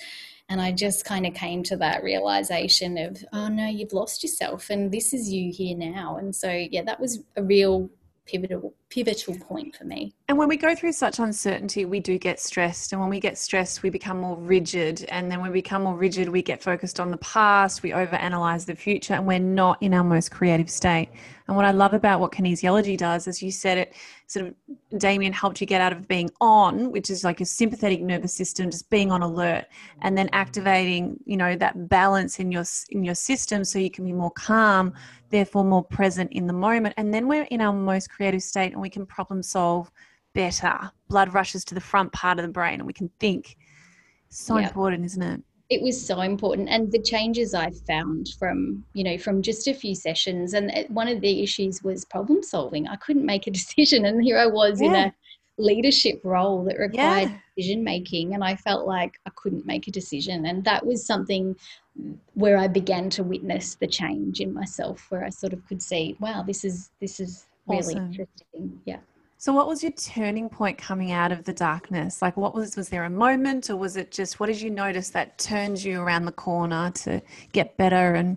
And 0.49 0.61
I 0.61 0.73
just 0.73 1.05
kind 1.05 1.25
of 1.25 1.33
came 1.33 1.63
to 1.63 1.77
that 1.79 2.03
realization 2.03 2.99
of, 2.99 3.25
oh 3.33 3.49
no, 3.49 3.69
you've 3.69 3.93
lost 3.93 4.23
yourself 4.23 4.69
and 4.69 4.93
this 4.93 5.15
is 5.15 5.33
you 5.33 5.53
here 5.53 5.77
now. 5.77 6.17
And 6.17 6.35
so, 6.35 6.51
yeah, 6.51 6.83
that 6.83 7.01
was 7.01 7.21
a 7.37 7.43
real 7.43 7.89
pivotal 8.27 8.75
pivotal 8.89 9.35
point 9.37 9.75
for 9.75 9.85
me. 9.85 10.15
And 10.29 10.37
when 10.37 10.49
we 10.49 10.57
go 10.57 10.75
through 10.75 10.93
such 10.93 11.19
uncertainty, 11.19 11.85
we 11.85 11.99
do 11.99 12.19
get 12.19 12.39
stressed. 12.39 12.93
And 12.93 13.01
when 13.01 13.11
we 13.11 13.21
get 13.21 13.39
stressed, 13.39 13.83
we 13.83 13.91
become 13.91 14.21
more 14.21 14.37
rigid. 14.37 15.05
And 15.09 15.31
then 15.31 15.41
when 15.41 15.51
we 15.51 15.59
become 15.59 15.83
more 15.83 15.97
rigid, 15.97 16.29
we 16.29 16.43
get 16.43 16.63
focused 16.63 17.01
on 17.01 17.11
the 17.11 17.17
past, 17.19 17.83
we 17.83 17.91
overanalyze 17.91 18.67
the 18.67 18.75
future, 18.75 19.15
and 19.15 19.27
we're 19.27 19.39
not 19.39 19.83
in 19.83 19.95
our 19.95 20.05
most 20.05 20.31
creative 20.31 20.71
state. 20.71 21.09
And 21.49 21.57
what 21.57 21.65
I 21.65 21.71
love 21.71 21.95
about 21.95 22.21
what 22.21 22.33
kinesiology 22.33 22.97
does, 22.97 23.27
as 23.27 23.43
you 23.43 23.51
said, 23.51 23.79
it 23.79 23.95
sort 24.27 24.47
of 24.47 24.55
Damien 24.99 25.33
helped 25.33 25.61
you 25.61 25.67
get 25.67 25.81
out 25.81 25.93
of 25.93 26.07
being 26.07 26.31
on, 26.41 26.91
which 26.93 27.11
is 27.11 27.25
like 27.25 27.41
your 27.41 27.47
sympathetic 27.47 28.01
nervous 28.01 28.35
system, 28.35 28.71
just 28.71 28.89
being 28.91 29.11
on 29.11 29.23
alert, 29.23 29.67
and 30.03 30.17
then 30.17 30.29
activating, 30.33 31.19
you 31.25 31.37
know, 31.37 31.57
that 31.57 31.89
balance 31.89 32.39
in 32.39 32.53
your 32.53 32.65
in 32.91 33.05
your 33.05 33.15
system, 33.15 33.65
so 33.65 33.79
you 33.79 33.91
can 33.91 34.05
be 34.05 34.13
more 34.13 34.31
calm, 34.31 34.95
therefore 35.33 35.65
more 35.65 35.83
present 35.83 36.31
in 36.33 36.47
the 36.47 36.53
moment. 36.53 36.95
And 36.97 37.13
then 37.13 37.27
we're 37.27 37.49
in 37.51 37.61
our 37.61 37.73
most 37.73 38.11
creative 38.11 38.43
state, 38.43 38.73
and 38.73 38.81
we 38.81 38.91
can 38.91 39.05
problem 39.05 39.43
solve 39.43 39.91
better. 40.35 40.79
Blood 41.09 41.35
rushes 41.35 41.65
to 41.67 41.75
the 41.75 41.81
front 41.81 42.13
part 42.13 42.39
of 42.39 42.45
the 42.45 42.53
brain, 42.53 42.75
and 42.75 42.87
we 42.87 42.93
can 42.93 43.11
think. 43.19 43.57
So 44.29 44.57
yep. 44.57 44.71
important, 44.71 45.05
isn't 45.05 45.23
it? 45.23 45.43
it 45.73 45.81
was 45.81 46.07
so 46.07 46.21
important 46.21 46.69
and 46.69 46.93
the 46.93 47.01
changes 47.01 47.55
i 47.55 47.71
found 47.87 48.29
from 48.39 48.85
you 48.93 49.03
know 49.03 49.17
from 49.17 49.41
just 49.41 49.67
a 49.67 49.73
few 49.73 49.95
sessions 49.95 50.53
and 50.53 50.71
one 50.89 51.09
of 51.09 51.21
the 51.23 51.43
issues 51.43 51.83
was 51.83 52.05
problem 52.05 52.43
solving 52.43 52.87
i 52.89 52.97
couldn't 52.97 53.25
make 53.25 53.47
a 53.47 53.51
decision 53.59 54.05
and 54.05 54.23
here 54.23 54.39
i 54.39 54.47
was 54.47 54.81
yeah. 54.81 54.89
in 54.89 54.95
a 54.95 55.15
leadership 55.59 56.21
role 56.25 56.65
that 56.65 56.79
required 56.79 57.29
yeah. 57.31 57.39
decision 57.57 57.85
making 57.85 58.35
and 58.35 58.43
i 58.43 58.57
felt 58.57 58.87
like 58.87 59.19
i 59.27 59.31
couldn't 59.37 59.67
make 59.67 59.87
a 59.87 59.91
decision 59.91 60.47
and 60.47 60.65
that 60.65 60.85
was 60.85 61.05
something 61.05 61.55
where 62.35 62.57
i 62.57 62.67
began 62.67 63.11
to 63.11 63.23
witness 63.23 63.75
the 63.75 63.87
change 63.87 64.41
in 64.41 64.53
myself 64.53 65.07
where 65.11 65.25
i 65.25 65.29
sort 65.29 65.53
of 65.53 65.67
could 65.67 65.83
see 65.83 66.17
wow 66.21 66.43
this 66.43 66.65
is 66.65 66.91
this 67.01 67.21
is 67.21 67.47
really 67.67 67.95
awesome. 67.95 68.07
interesting 68.07 68.81
yeah 68.87 68.99
so 69.43 69.53
what 69.53 69.67
was 69.67 69.83
your 69.83 69.91
turning 69.91 70.49
point 70.49 70.79
coming 70.79 71.11
out 71.11 71.33
of 71.33 71.43
the 71.43 71.53
darkness? 71.53 72.23
Like 72.23 72.37
what 72.37 72.55
was 72.55 72.77
was 72.77 72.91
there 72.91 73.03
a 73.03 73.11
moment 73.11 73.71
or 73.71 73.77
was 73.77 73.97
it 73.97 74.13
just 74.13 74.39
what 74.39 74.47
did 74.47 74.61
you 74.61 74.71
notice 74.71 75.11
that 75.11 75.37
turned 75.37 75.83
you 75.83 76.01
around 76.01 76.27
the 76.27 76.31
corner 76.33 76.93
to 76.93 77.21
get 77.51 77.77
better 77.77 78.15
and 78.15 78.37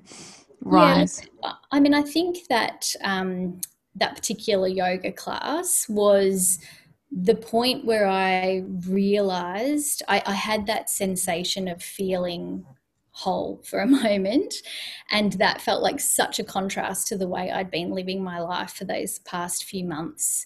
rise? 0.62 1.22
Yeah, 1.43 1.51
I 1.72 1.79
mean 1.79 1.93
I 1.93 2.01
think 2.01 2.48
that 2.50 2.88
um, 3.03 3.62
that 3.93 4.15
particular 4.15 4.67
yoga 4.67 5.12
class 5.12 5.86
was 5.88 6.57
the 7.17 7.36
point 7.36 7.86
where 7.86 8.07
I 8.07 8.63
realized 8.88 10.03
I, 10.10 10.22
I 10.25 10.34
had 10.34 10.67
that 10.67 10.89
sensation 10.89 11.69
of 11.69 11.81
feeling 11.81 12.65
whole 13.12 13.62
for 13.63 13.79
a 13.79 13.88
moment. 14.03 14.53
And 15.10 15.34
that 15.34 15.62
felt 15.62 15.81
like 15.81 16.01
such 16.01 16.39
a 16.39 16.43
contrast 16.43 17.07
to 17.07 17.17
the 17.17 17.27
way 17.27 17.50
I'd 17.50 17.72
been 17.72 17.91
living 17.91 18.22
my 18.22 18.39
life 18.39 18.72
for 18.72 18.84
those 18.84 19.19
past 19.19 19.63
few 19.63 19.86
months. 19.86 20.45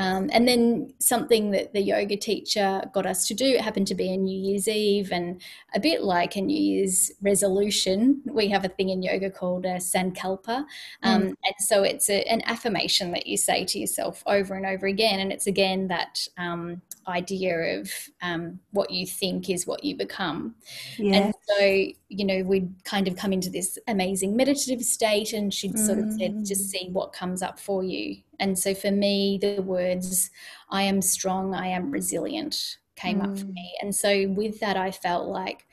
Um, 0.00 0.30
and 0.32 0.48
then 0.48 0.94
something 0.98 1.50
that 1.50 1.74
the 1.74 1.82
yoga 1.82 2.16
teacher 2.16 2.82
got 2.94 3.04
us 3.04 3.28
to 3.28 3.34
do, 3.34 3.44
it 3.44 3.60
happened 3.60 3.86
to 3.88 3.94
be 3.94 4.10
a 4.10 4.16
New 4.16 4.34
Year's 4.34 4.66
Eve, 4.66 5.12
and 5.12 5.42
a 5.74 5.80
bit 5.80 6.02
like 6.02 6.36
a 6.36 6.40
New 6.40 6.58
Year's 6.58 7.12
resolution, 7.20 8.22
we 8.24 8.48
have 8.48 8.64
a 8.64 8.68
thing 8.68 8.88
in 8.88 9.02
yoga 9.02 9.30
called 9.30 9.66
a 9.66 9.74
sankalpa. 9.76 10.64
Um, 11.02 11.22
mm. 11.22 11.26
And 11.28 11.54
so 11.58 11.82
it's 11.82 12.08
a, 12.08 12.22
an 12.32 12.40
affirmation 12.46 13.10
that 13.12 13.26
you 13.26 13.36
say 13.36 13.66
to 13.66 13.78
yourself 13.78 14.22
over 14.26 14.54
and 14.54 14.64
over 14.64 14.86
again. 14.86 15.20
And 15.20 15.30
it's 15.30 15.46
again 15.46 15.88
that 15.88 16.26
um, 16.38 16.80
idea 17.06 17.78
of 17.78 17.92
um, 18.22 18.58
what 18.70 18.90
you 18.90 19.06
think 19.06 19.50
is 19.50 19.66
what 19.66 19.84
you 19.84 19.98
become. 19.98 20.54
Yeah. 20.96 21.16
And 21.16 21.34
so, 21.46 21.86
you 22.10 22.26
know, 22.26 22.42
we'd 22.42 22.70
kind 22.84 23.08
of 23.08 23.16
come 23.16 23.32
into 23.32 23.48
this 23.48 23.78
amazing 23.88 24.36
meditative 24.36 24.84
state, 24.84 25.32
and 25.32 25.54
she'd 25.54 25.78
sort 25.78 25.98
mm. 25.98 26.08
of 26.08 26.12
said, 26.12 26.44
just 26.44 26.66
mm. 26.66 26.70
see 26.70 26.88
what 26.90 27.12
comes 27.12 27.40
up 27.40 27.58
for 27.58 27.82
you 27.82 28.16
and 28.40 28.58
so 28.58 28.74
for 28.74 28.90
me, 28.90 29.38
the 29.40 29.60
words, 29.60 30.30
I 30.70 30.82
am 30.82 31.02
strong, 31.02 31.54
I 31.54 31.68
am 31.68 31.90
resilient, 31.90 32.78
came 32.96 33.20
mm. 33.20 33.24
up 33.24 33.38
for 33.38 33.44
mm. 33.44 33.52
me. 33.52 33.74
And 33.82 33.94
so 33.94 34.26
with 34.28 34.58
that, 34.60 34.76
I 34.76 34.90
felt 34.90 35.28
like, 35.28 35.66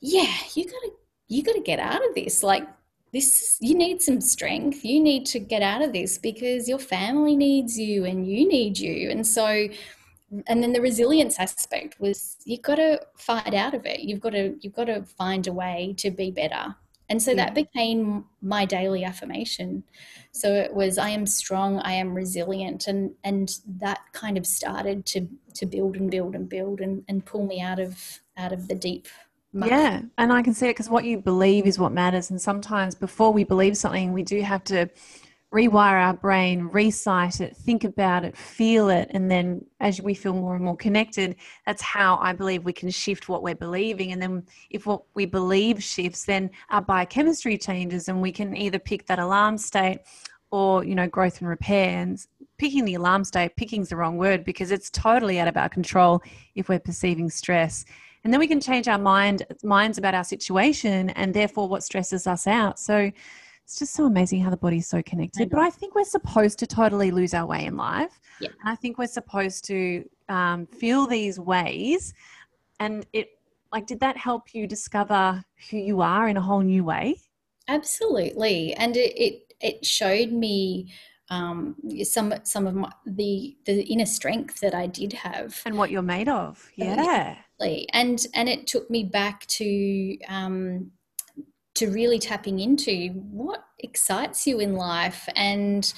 yeah, 0.00 0.32
you 0.54 0.64
gotta, 0.64 0.90
you 1.28 1.42
gotta 1.42 1.60
get 1.60 1.78
out 1.78 2.04
of 2.08 2.14
this. 2.14 2.42
Like, 2.42 2.66
this 3.12 3.56
you 3.62 3.74
need 3.74 4.02
some 4.02 4.20
strength 4.20 4.84
you 4.84 5.00
need 5.00 5.24
to 5.24 5.38
get 5.38 5.62
out 5.62 5.80
of 5.80 5.94
this 5.94 6.18
because 6.18 6.68
your 6.68 6.78
family 6.78 7.34
needs 7.34 7.78
you 7.78 8.04
and 8.04 8.26
you 8.26 8.46
need 8.46 8.78
you 8.78 9.08
and 9.10 9.26
so 9.26 9.66
and 10.46 10.62
then 10.62 10.72
the 10.72 10.80
resilience 10.80 11.38
aspect 11.38 11.98
was 12.00 12.36
you've 12.44 12.62
got 12.62 12.76
to 12.76 13.00
fight 13.16 13.54
out 13.54 13.74
of 13.74 13.86
it 13.86 14.00
you've 14.00 14.20
got 14.20 14.30
to 14.30 14.56
you've 14.60 14.74
got 14.74 14.84
to 14.84 15.02
find 15.02 15.46
a 15.46 15.52
way 15.52 15.94
to 15.96 16.10
be 16.10 16.30
better 16.30 16.74
and 17.08 17.22
so 17.22 17.30
yeah. 17.30 17.36
that 17.36 17.54
became 17.54 18.26
my 18.42 18.64
daily 18.64 19.04
affirmation. 19.04 19.82
So 20.32 20.52
it 20.52 20.74
was 20.74 20.98
I 20.98 21.10
am 21.10 21.26
strong, 21.26 21.78
I 21.80 21.92
am 21.92 22.14
resilient 22.14 22.86
and 22.86 23.12
and 23.24 23.50
that 23.78 24.00
kind 24.12 24.36
of 24.36 24.46
started 24.46 25.06
to 25.06 25.26
to 25.54 25.66
build 25.66 25.96
and 25.96 26.10
build 26.10 26.34
and 26.34 26.48
build 26.48 26.80
and, 26.80 27.04
and 27.08 27.24
pull 27.24 27.46
me 27.46 27.60
out 27.60 27.78
of 27.78 28.20
out 28.36 28.52
of 28.52 28.68
the 28.68 28.74
deep. 28.74 29.08
Yeah, 29.54 30.02
and 30.18 30.32
I 30.32 30.42
can 30.42 30.52
see 30.52 30.66
it 30.66 30.70
because 30.70 30.90
what 30.90 31.04
you 31.04 31.18
believe 31.18 31.66
is 31.66 31.78
what 31.78 31.90
matters. 31.90 32.30
And 32.30 32.40
sometimes 32.40 32.94
before 32.94 33.32
we 33.32 33.44
believe 33.44 33.78
something, 33.78 34.12
we 34.12 34.22
do 34.22 34.42
have 34.42 34.62
to 34.64 34.90
rewire 35.52 36.04
our 36.04 36.12
brain, 36.12 36.64
recite 36.64 37.40
it, 37.40 37.56
think 37.56 37.84
about 37.84 38.24
it, 38.24 38.36
feel 38.36 38.90
it, 38.90 39.10
and 39.12 39.30
then 39.30 39.64
as 39.80 40.00
we 40.02 40.12
feel 40.12 40.34
more 40.34 40.54
and 40.54 40.64
more 40.64 40.76
connected, 40.76 41.36
that's 41.64 41.80
how 41.80 42.18
I 42.20 42.34
believe 42.34 42.64
we 42.64 42.72
can 42.72 42.90
shift 42.90 43.28
what 43.28 43.42
we're 43.42 43.54
believing. 43.54 44.12
And 44.12 44.20
then 44.20 44.44
if 44.68 44.86
what 44.86 45.04
we 45.14 45.24
believe 45.24 45.82
shifts, 45.82 46.26
then 46.26 46.50
our 46.68 46.82
biochemistry 46.82 47.56
changes, 47.56 48.08
and 48.08 48.20
we 48.20 48.30
can 48.30 48.54
either 48.56 48.78
pick 48.78 49.06
that 49.06 49.18
alarm 49.18 49.56
state 49.56 50.00
or 50.50 50.84
you 50.84 50.94
know 50.94 51.06
growth 51.06 51.40
and 51.40 51.48
repair. 51.48 51.98
And 51.98 52.18
picking 52.58 52.84
the 52.84 52.94
alarm 52.94 53.24
state, 53.24 53.56
picking's 53.56 53.88
the 53.88 53.96
wrong 53.96 54.18
word 54.18 54.44
because 54.44 54.70
it's 54.70 54.90
totally 54.90 55.40
out 55.40 55.48
of 55.48 55.56
our 55.56 55.68
control 55.68 56.22
if 56.56 56.68
we're 56.68 56.78
perceiving 56.78 57.30
stress. 57.30 57.86
And 58.24 58.32
then 58.32 58.40
we 58.40 58.48
can 58.48 58.60
change 58.60 58.88
our 58.88 58.98
mind 58.98 59.46
minds 59.62 59.96
about 59.96 60.14
our 60.14 60.24
situation 60.24 61.10
and 61.10 61.32
therefore 61.32 61.68
what 61.68 61.82
stresses 61.82 62.26
us 62.26 62.46
out. 62.46 62.78
So 62.78 63.10
it's 63.68 63.78
just 63.78 63.92
so 63.92 64.06
amazing 64.06 64.40
how 64.40 64.48
the 64.48 64.56
body's 64.56 64.88
so 64.88 65.02
connected. 65.02 65.50
But 65.50 65.60
I 65.60 65.68
think 65.68 65.94
we're 65.94 66.04
supposed 66.04 66.58
to 66.60 66.66
totally 66.66 67.10
lose 67.10 67.34
our 67.34 67.44
way 67.44 67.66
in 67.66 67.76
life. 67.76 68.18
Yeah. 68.40 68.48
And 68.60 68.70
I 68.70 68.74
think 68.74 68.96
we're 68.96 69.06
supposed 69.08 69.66
to 69.66 70.08
um, 70.30 70.64
feel 70.64 71.06
these 71.06 71.38
ways. 71.38 72.14
And 72.80 73.04
it, 73.12 73.28
like, 73.70 73.86
did 73.86 74.00
that 74.00 74.16
help 74.16 74.54
you 74.54 74.66
discover 74.66 75.44
who 75.70 75.76
you 75.76 76.00
are 76.00 76.30
in 76.30 76.38
a 76.38 76.40
whole 76.40 76.62
new 76.62 76.82
way? 76.82 77.20
Absolutely. 77.68 78.72
And 78.72 78.96
it, 78.96 79.12
it, 79.22 79.52
it 79.60 79.84
showed 79.84 80.32
me 80.32 80.90
um, 81.28 81.76
some 82.04 82.32
some 82.44 82.66
of 82.66 82.74
my, 82.74 82.90
the 83.04 83.54
the 83.66 83.82
inner 83.82 84.06
strength 84.06 84.60
that 84.60 84.74
I 84.74 84.86
did 84.86 85.12
have, 85.12 85.60
and 85.66 85.76
what 85.76 85.90
you're 85.90 86.00
made 86.00 86.26
of. 86.26 86.66
Yeah, 86.74 87.36
and 87.92 88.26
and 88.32 88.48
it 88.48 88.66
took 88.66 88.88
me 88.88 89.04
back 89.04 89.44
to 89.48 90.16
um, 90.26 90.90
to 91.78 91.88
really 91.88 92.18
tapping 92.18 92.60
into 92.60 93.08
what 93.30 93.64
excites 93.78 94.46
you 94.46 94.60
in 94.60 94.74
life 94.74 95.28
and 95.34 95.92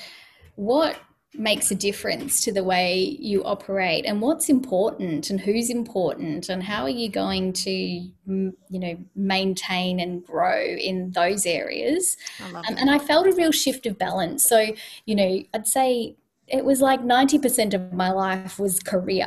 what 0.56 0.96
makes 1.34 1.70
a 1.70 1.76
difference 1.76 2.40
to 2.40 2.52
the 2.52 2.64
way 2.64 3.16
you 3.20 3.44
operate 3.44 4.04
and 4.04 4.20
what's 4.20 4.48
important 4.48 5.30
and 5.30 5.40
who's 5.40 5.70
important 5.70 6.48
and 6.48 6.62
how 6.62 6.82
are 6.82 6.88
you 6.88 7.08
going 7.08 7.52
to 7.52 7.70
you 7.70 8.52
know 8.68 8.98
maintain 9.14 10.00
and 10.00 10.24
grow 10.24 10.60
in 10.60 11.12
those 11.12 11.46
areas. 11.46 12.16
Um, 12.42 12.62
and 12.66 12.90
i 12.90 12.98
felt 12.98 13.26
a 13.26 13.32
real 13.32 13.52
shift 13.52 13.86
of 13.86 13.96
balance. 13.96 14.44
So 14.44 14.66
you 15.06 15.14
know 15.14 15.42
i'd 15.54 15.68
say 15.68 16.16
it 16.50 16.64
was 16.64 16.80
like 16.80 17.00
90% 17.00 17.74
of 17.74 17.92
my 17.92 18.10
life 18.10 18.58
was 18.58 18.80
career. 18.80 19.26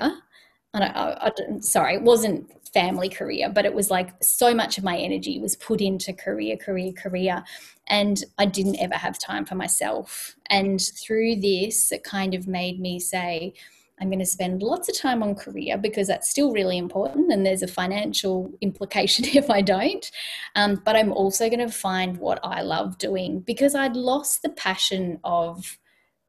And 0.74 0.84
I, 0.84 0.88
I, 0.88 1.28
I, 1.28 1.60
sorry, 1.60 1.96
it 1.96 2.02
wasn't 2.02 2.52
family 2.74 3.10
career, 3.10 3.50
but 3.50 3.66
it 3.66 3.74
was 3.74 3.92
like 3.92 4.12
so 4.22 4.54
much 4.54 4.78
of 4.78 4.84
my 4.84 4.98
energy 4.98 5.40
was 5.40 5.56
put 5.56 5.82
into 5.82 6.12
career, 6.14 6.58
career, 6.58 6.92
career. 6.92 7.44
And 7.88 8.24
I 8.38 8.46
didn't 8.46 8.80
ever 8.80 8.96
have 8.96 9.20
time 9.20 9.46
for 9.46 9.56
myself. 9.56 10.36
And 10.50 10.82
through 10.82 11.38
this, 11.38 11.92
it 11.92 12.04
kind 12.04 12.34
of 12.34 12.48
made 12.48 12.80
me 12.80 13.00
say, 13.00 13.54
I'm 14.02 14.10
going 14.10 14.20
to 14.20 14.26
spend 14.26 14.64
lots 14.64 14.90
of 14.90 14.98
time 14.98 15.22
on 15.22 15.36
career 15.36 15.78
because 15.78 16.08
that's 16.08 16.30
still 16.30 16.52
really 16.52 16.78
important 16.78 17.32
and 17.32 17.46
there's 17.46 17.62
a 17.62 17.68
financial 17.68 18.52
implication 18.60 19.26
if 19.34 19.50
I 19.50 19.62
don't. 19.62 20.10
Um, 20.56 20.82
but 20.84 20.96
I'm 20.96 21.14
also 21.14 21.48
going 21.50 21.66
to 21.66 21.74
find 21.74 22.18
what 22.18 22.40
I 22.44 22.62
love 22.62 22.98
doing 22.98 23.40
because 23.42 23.76
I'd 23.76 23.96
lost 23.96 24.42
the 24.42 24.50
passion 24.50 25.20
of 25.24 25.78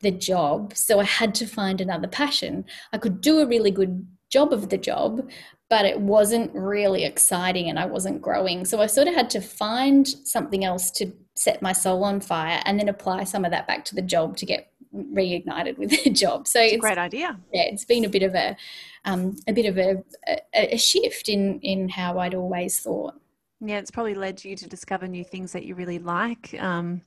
the 0.02 0.10
job. 0.10 0.76
So 0.76 1.00
I 1.00 1.04
had 1.04 1.34
to 1.36 1.46
find 1.46 1.80
another 1.80 2.08
passion. 2.08 2.64
I 2.92 2.98
could 2.98 3.20
do 3.20 3.40
a 3.40 3.46
really 3.46 3.70
good 3.70 4.06
job 4.28 4.52
of 4.52 4.68
the 4.68 4.78
job, 4.78 5.28
but 5.70 5.84
it 5.84 5.98
wasn't 5.98 6.50
really 6.54 7.04
exciting 7.04 7.68
and 7.68 7.78
I 7.78 7.86
wasn't 7.86 8.22
growing. 8.22 8.64
So 8.64 8.80
I 8.80 8.86
sort 8.86 9.08
of 9.08 9.14
had 9.14 9.30
to 9.30 9.40
find 9.40 10.06
something 10.06 10.64
else 10.64 10.90
to 10.92 11.12
set 11.36 11.62
my 11.62 11.72
soul 11.72 12.04
on 12.04 12.20
fire 12.20 12.62
and 12.64 12.78
then 12.78 12.88
apply 12.88 13.24
some 13.24 13.44
of 13.44 13.50
that 13.50 13.66
back 13.66 13.84
to 13.86 13.94
the 13.94 14.02
job 14.02 14.36
to 14.36 14.46
get 14.46 14.70
reignited 14.94 15.78
with 15.78 15.90
the 16.04 16.10
job. 16.10 16.46
So 16.46 16.60
it's, 16.60 16.74
it's 16.74 16.78
a 16.78 16.80
great 16.80 16.98
idea. 16.98 17.38
Yeah, 17.52 17.62
it's 17.64 17.84
been 17.84 18.04
a 18.04 18.08
bit 18.08 18.22
of 18.22 18.34
a 18.34 18.56
um, 19.06 19.36
a 19.46 19.52
bit 19.52 19.66
of 19.66 19.76
a, 19.78 20.02
a, 20.26 20.74
a 20.74 20.78
shift 20.78 21.28
in 21.28 21.60
in 21.60 21.88
how 21.88 22.18
I'd 22.18 22.34
always 22.34 22.80
thought. 22.80 23.14
Yeah, 23.60 23.78
it's 23.78 23.90
probably 23.90 24.14
led 24.14 24.44
you 24.44 24.56
to 24.56 24.68
discover 24.68 25.06
new 25.08 25.24
things 25.24 25.52
that 25.52 25.64
you 25.64 25.74
really 25.74 25.98
like. 25.98 26.54
Um, 26.60 27.00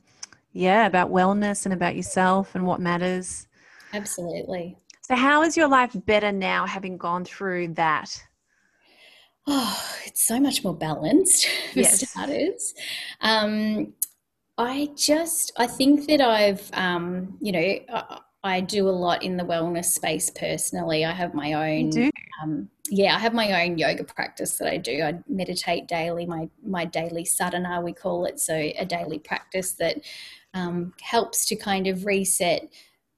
yeah, 0.54 0.88
about 0.88 1.12
wellness 1.12 1.66
and 1.66 1.74
about 1.74 1.96
yourself 1.96 2.56
and 2.56 2.66
what 2.66 2.80
matters. 2.80 3.48
Absolutely. 3.94 4.78
So, 5.04 5.16
how 5.16 5.44
is 5.44 5.56
your 5.56 5.68
life 5.68 5.96
better 6.06 6.32
now 6.32 6.66
having 6.66 6.98
gone 6.98 7.26
through 7.26 7.70
that? 7.76 8.24
Oh, 9.48 9.84
it's 10.06 10.26
so 10.26 10.40
much 10.40 10.64
more 10.64 10.76
balanced 10.76 11.48
for 11.74 11.80
yes. 11.80 12.10
starters. 12.10 12.74
Um, 13.22 13.94
I 14.58 14.90
just, 14.96 15.52
I 15.58 15.68
think 15.68 16.08
that 16.08 16.22
I've, 16.22 16.70
um, 16.74 17.38
you 17.40 17.52
know, 17.52 17.60
I, 17.60 18.20
I, 18.44 18.62
do 18.62 18.90
a 18.90 18.92
lot 18.92 19.22
in 19.22 19.38
the 19.38 19.44
wellness 19.44 19.86
space 19.86 20.32
personally. 20.32 21.06
I 21.06 21.12
have 21.12 21.36
my 21.36 21.54
own, 21.54 22.12
um, 22.42 22.68
yeah, 22.90 23.16
I 23.16 23.20
have 23.20 23.36
my 23.36 23.64
own 23.64 23.78
yoga 23.78 24.04
practice 24.04 24.58
that 24.58 24.68
I 24.68 24.78
do. 24.78 25.04
I 25.04 25.20
meditate 25.28 25.88
daily, 25.88 26.26
my 26.26 26.50
my 26.66 26.86
daily 26.86 27.24
sadhana, 27.24 27.82
we 27.82 27.94
call 27.94 28.26
it. 28.26 28.40
So 28.40 28.56
a 28.56 28.86
daily 28.86 29.20
practice 29.20 29.74
that 29.74 29.98
um, 30.56 30.94
helps 31.02 31.46
to 31.48 31.56
kind 31.56 31.86
of 31.86 32.06
reset 32.06 32.68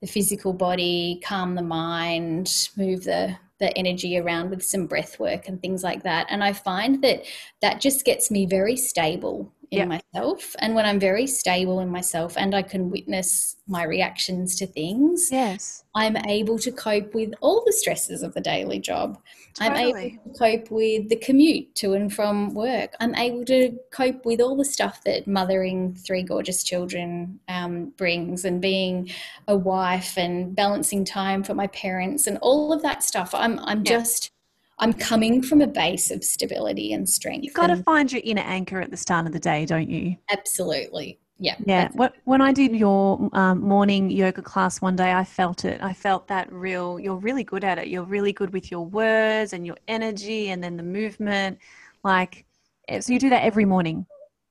the 0.02 0.08
physical 0.08 0.52
body, 0.52 1.22
calm 1.24 1.56
the 1.56 1.62
mind, 1.62 2.70
move 2.76 3.06
the 3.06 3.38
the 3.60 3.78
energy 3.78 4.18
around 4.18 4.50
with 4.50 4.64
some 4.64 4.88
breath 4.88 5.20
work 5.20 5.48
and 5.48 5.62
things 5.62 5.84
like 5.84 6.04
that. 6.04 6.28
And 6.30 6.44
I 6.44 6.54
find 6.54 7.04
that 7.04 7.24
that 7.62 7.82
just 7.82 8.06
gets 8.06 8.32
me 8.32 8.46
very 8.46 8.76
stable 8.76 9.52
in 9.72 9.90
yep. 9.90 10.04
myself. 10.14 10.56
And 10.60 10.74
when 10.74 10.86
I'm 10.86 11.00
very 11.00 11.28
stable 11.28 11.80
in 11.80 11.90
myself 11.90 12.38
and 12.38 12.56
I 12.56 12.64
can 12.64 12.90
witness 12.90 13.56
my 13.68 13.84
reactions 13.84 14.56
to 14.58 14.68
things, 14.68 15.30
yes, 15.32 15.84
I'm 15.96 16.18
able 16.18 16.58
to 16.60 16.72
cope 16.72 17.14
with 17.14 17.34
all 17.42 17.64
the 17.66 17.74
stresses 17.74 18.24
of 18.24 18.34
the 18.34 18.42
daily 18.42 18.80
job. 18.80 19.20
Totally. 19.54 19.80
I'm 19.80 19.98
able 19.98 20.34
to 20.34 20.40
cope 20.40 20.72
with 20.72 21.10
the 21.10 21.18
commute 21.18 21.76
to 21.76 21.94
and 21.94 22.14
from 22.14 22.54
work. 22.54 22.96
I'm 23.00 23.14
able 23.16 23.46
to 23.46 23.78
cope 23.92 24.26
with 24.26 24.42
all 24.42 24.56
the 24.56 24.66
stuff 24.66 25.04
that 25.04 25.28
mothering 25.28 25.94
three 25.96 26.24
gorgeous 26.24 26.64
children 26.64 27.40
um, 27.48 27.94
brings 27.98 28.46
and 28.46 28.62
being 28.62 29.12
a 29.48 29.56
wife 29.56 30.18
and 30.18 30.56
balancing 30.56 31.06
time 31.06 31.44
for 31.44 31.54
my 31.54 31.68
parents 31.68 32.26
and 32.26 32.38
all 32.42 32.74
of 32.74 32.82
that 32.82 33.04
stuff. 33.04 33.36
I'm 33.36 33.60
I'm 33.60 33.84
just 33.84 34.32
I'm 34.80 34.94
coming 34.94 35.42
from 35.42 35.62
a 35.62 35.68
base 35.68 36.10
of 36.10 36.24
stability 36.24 36.94
and 36.94 37.08
strength. 37.08 37.44
You've 37.44 37.54
got 37.54 37.68
to 37.68 37.78
find 37.84 38.12
your 38.12 38.22
inner 38.24 38.42
anchor 38.42 38.80
at 38.80 38.92
the 38.92 38.98
start 38.98 39.26
of 39.26 39.34
the 39.34 39.40
day, 39.40 39.66
don't 39.66 39.90
you? 39.90 40.16
Absolutely. 40.32 41.20
Yeah. 41.38 41.56
Yeah. 41.66 41.90
When 42.26 42.42
I 42.42 42.52
did 42.52 42.76
your 42.76 43.30
um, 43.34 43.62
morning 43.62 44.10
yoga 44.10 44.42
class 44.42 44.82
one 44.82 44.96
day, 44.96 45.14
I 45.14 45.24
felt 45.24 45.64
it. 45.64 45.82
I 45.82 45.94
felt 45.94 46.28
that 46.28 46.52
real, 46.52 47.00
you're 47.00 47.16
really 47.16 47.44
good 47.44 47.64
at 47.64 47.78
it. 47.78 47.88
You're 47.88 48.04
really 48.04 48.34
good 48.34 48.52
with 48.52 48.70
your 48.72 48.86
words 48.86 49.54
and 49.54 49.66
your 49.66 49.78
energy 49.88 50.50
and 50.50 50.62
then 50.64 50.76
the 50.76 50.84
movement. 50.84 51.60
Like, 52.04 52.46
eh, 52.90 53.00
so 53.00 53.14
you 53.14 53.20
do 53.20 53.30
that 53.30 53.44
every 53.44 53.66
morning. 53.66 54.06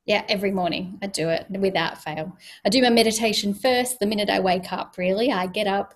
Yeah, 0.05 0.25
every 0.27 0.49
morning 0.49 0.97
I 1.03 1.07
do 1.07 1.29
it 1.29 1.45
without 1.51 2.01
fail. 2.01 2.35
I 2.65 2.69
do 2.69 2.81
my 2.81 2.89
meditation 2.89 3.53
first 3.53 3.99
the 3.99 4.07
minute 4.07 4.29
I 4.31 4.39
wake 4.39 4.73
up, 4.73 4.97
really. 4.97 5.31
I 5.31 5.45
get 5.45 5.67
up 5.67 5.93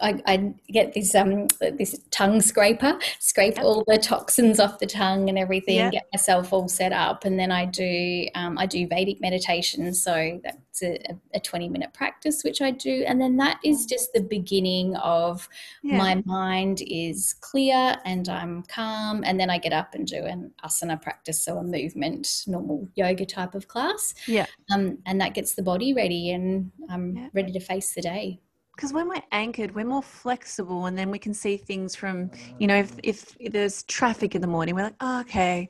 I, 0.00 0.22
I, 0.26 0.54
get 0.68 0.94
this 0.94 1.14
um 1.14 1.48
this 1.78 1.98
tongue 2.10 2.40
scraper, 2.40 2.98
scrape 3.18 3.56
yep. 3.56 3.64
all 3.64 3.84
the 3.86 3.98
toxins 3.98 4.60
off 4.60 4.78
the 4.78 4.86
tongue 4.86 5.28
and 5.28 5.38
everything, 5.38 5.76
yep. 5.76 5.92
get 5.92 6.06
myself 6.12 6.52
all 6.52 6.68
set 6.68 6.92
up, 6.92 7.24
and 7.24 7.38
then 7.38 7.50
I 7.50 7.64
do 7.66 8.26
um, 8.34 8.58
I 8.58 8.66
do 8.66 8.86
Vedic 8.86 9.20
meditation. 9.20 9.92
So 9.94 10.40
that's 10.42 10.82
a, 10.82 10.98
a, 11.34 11.40
twenty 11.40 11.68
minute 11.68 11.92
practice 11.92 12.42
which 12.44 12.62
I 12.62 12.70
do, 12.70 13.04
and 13.06 13.20
then 13.20 13.36
that 13.38 13.58
is 13.64 13.86
just 13.86 14.12
the 14.12 14.22
beginning 14.22 14.96
of 14.96 15.48
yeah. 15.82 15.96
my 15.96 16.22
mind 16.24 16.82
is 16.86 17.34
clear 17.40 17.96
and 18.04 18.28
I'm 18.28 18.62
calm, 18.64 19.22
and 19.24 19.38
then 19.38 19.50
I 19.50 19.58
get 19.58 19.72
up 19.72 19.94
and 19.94 20.06
do 20.06 20.24
an 20.24 20.52
asana 20.64 21.00
practice, 21.00 21.44
so 21.44 21.58
a 21.58 21.62
movement, 21.62 22.44
normal 22.46 22.88
yoga 22.94 23.26
type 23.26 23.54
of 23.54 23.68
class. 23.68 24.14
Yeah, 24.26 24.46
um, 24.72 24.98
and 25.06 25.20
that 25.20 25.34
gets 25.34 25.54
the 25.54 25.62
body 25.62 25.94
ready, 25.94 26.30
and 26.32 26.70
I'm 26.88 27.16
yeah. 27.16 27.28
ready 27.32 27.52
to 27.52 27.60
face 27.60 27.94
the 27.94 28.02
day 28.02 28.40
because 28.74 28.92
when 28.92 29.08
we're 29.08 29.22
anchored, 29.32 29.74
we're 29.74 29.84
more 29.84 30.02
flexible, 30.02 30.86
and 30.86 30.96
then 30.96 31.10
we 31.10 31.18
can 31.18 31.34
see 31.34 31.56
things 31.56 31.94
from, 31.94 32.30
you 32.58 32.66
know, 32.66 32.76
if, 32.76 32.96
if 33.02 33.36
there's 33.52 33.82
traffic 33.84 34.34
in 34.34 34.40
the 34.40 34.46
morning, 34.46 34.74
we're 34.74 34.84
like, 34.84 34.94
oh, 35.00 35.20
okay, 35.20 35.68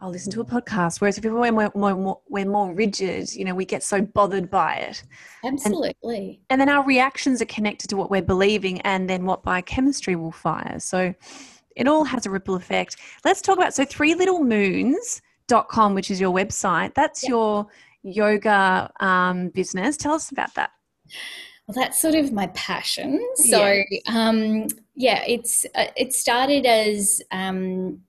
I'll 0.00 0.10
listen 0.10 0.32
to 0.32 0.40
a 0.40 0.44
podcast. 0.44 1.00
Whereas 1.00 1.18
if 1.18 1.24
we're 1.24 1.52
more, 1.52 1.72
more, 1.74 2.20
we're 2.28 2.46
more 2.46 2.74
rigid, 2.74 3.34
you 3.34 3.44
know, 3.44 3.54
we 3.54 3.64
get 3.64 3.82
so 3.82 4.02
bothered 4.02 4.50
by 4.50 4.76
it. 4.76 5.02
Absolutely. 5.44 6.40
And, 6.48 6.60
and, 6.60 6.60
then 6.60 6.68
our 6.68 6.84
reactions 6.84 7.40
are 7.40 7.46
connected 7.46 7.88
to 7.88 7.96
what 7.96 8.10
we're 8.10 8.22
believing, 8.22 8.80
and 8.82 9.08
then 9.08 9.24
what 9.24 9.42
biochemistry 9.42 10.16
will 10.16 10.32
fire. 10.32 10.78
So 10.80 11.14
it 11.76 11.86
all 11.86 12.04
has 12.04 12.26
a 12.26 12.30
ripple 12.30 12.54
effect. 12.54 12.96
Let's 13.24 13.40
talk 13.40 13.56
about 13.56 13.74
so 13.74 13.84
three 13.84 14.14
little 14.14 14.42
moons.com, 14.42 15.94
which 15.94 16.10
is 16.10 16.20
your 16.20 16.34
website. 16.34 16.94
That's 16.94 17.22
yeah. 17.22 17.30
your 17.30 17.66
yoga 18.02 18.90
um, 19.00 19.48
business. 19.50 19.96
Tell 19.96 20.14
us 20.14 20.30
about 20.30 20.54
that. 20.54 20.70
Well, 21.66 21.74
that's 21.74 22.00
sort 22.00 22.14
of 22.14 22.32
my 22.32 22.46
passion. 22.48 23.20
So, 23.36 23.82
yeah, 23.90 24.00
um, 24.06 24.68
yeah 24.94 25.24
it's 25.26 25.66
uh, 25.74 25.86
it 25.96 26.12
started 26.12 26.64
as 26.64 27.20
um, 27.32 28.00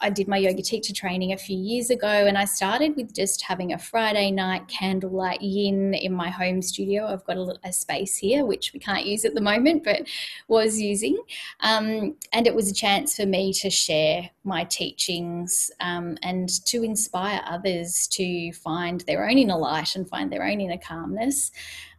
I 0.00 0.10
did 0.10 0.28
my 0.28 0.36
yoga 0.36 0.62
teacher 0.62 0.92
training 0.92 1.32
a 1.32 1.36
few 1.36 1.56
years 1.56 1.90
ago, 1.90 2.08
and 2.08 2.36
I 2.36 2.44
started 2.44 2.96
with 2.96 3.14
just 3.14 3.42
having 3.42 3.72
a 3.72 3.78
Friday 3.78 4.30
night 4.30 4.68
candlelight 4.68 5.40
yin 5.42 5.94
in 5.94 6.12
my 6.12 6.30
home 6.30 6.62
studio. 6.62 7.06
I've 7.06 7.24
got 7.24 7.36
a, 7.36 7.54
a 7.64 7.72
space 7.72 8.16
here, 8.16 8.44
which 8.44 8.72
we 8.72 8.80
can't 8.80 9.06
use 9.06 9.24
at 9.24 9.34
the 9.34 9.40
moment, 9.40 9.84
but 9.84 10.02
was 10.48 10.80
using. 10.80 11.18
Um, 11.60 12.16
and 12.32 12.46
it 12.46 12.54
was 12.54 12.70
a 12.70 12.74
chance 12.74 13.16
for 13.16 13.26
me 13.26 13.52
to 13.54 13.70
share 13.70 14.30
my 14.44 14.64
teachings 14.64 15.70
um, 15.80 16.18
and 16.22 16.48
to 16.66 16.82
inspire 16.82 17.40
others 17.46 18.06
to 18.08 18.52
find 18.52 19.00
their 19.02 19.28
own 19.28 19.38
inner 19.38 19.56
light 19.56 19.96
and 19.96 20.08
find 20.08 20.30
their 20.30 20.44
own 20.44 20.60
inner 20.60 20.78
calmness. 20.78 21.50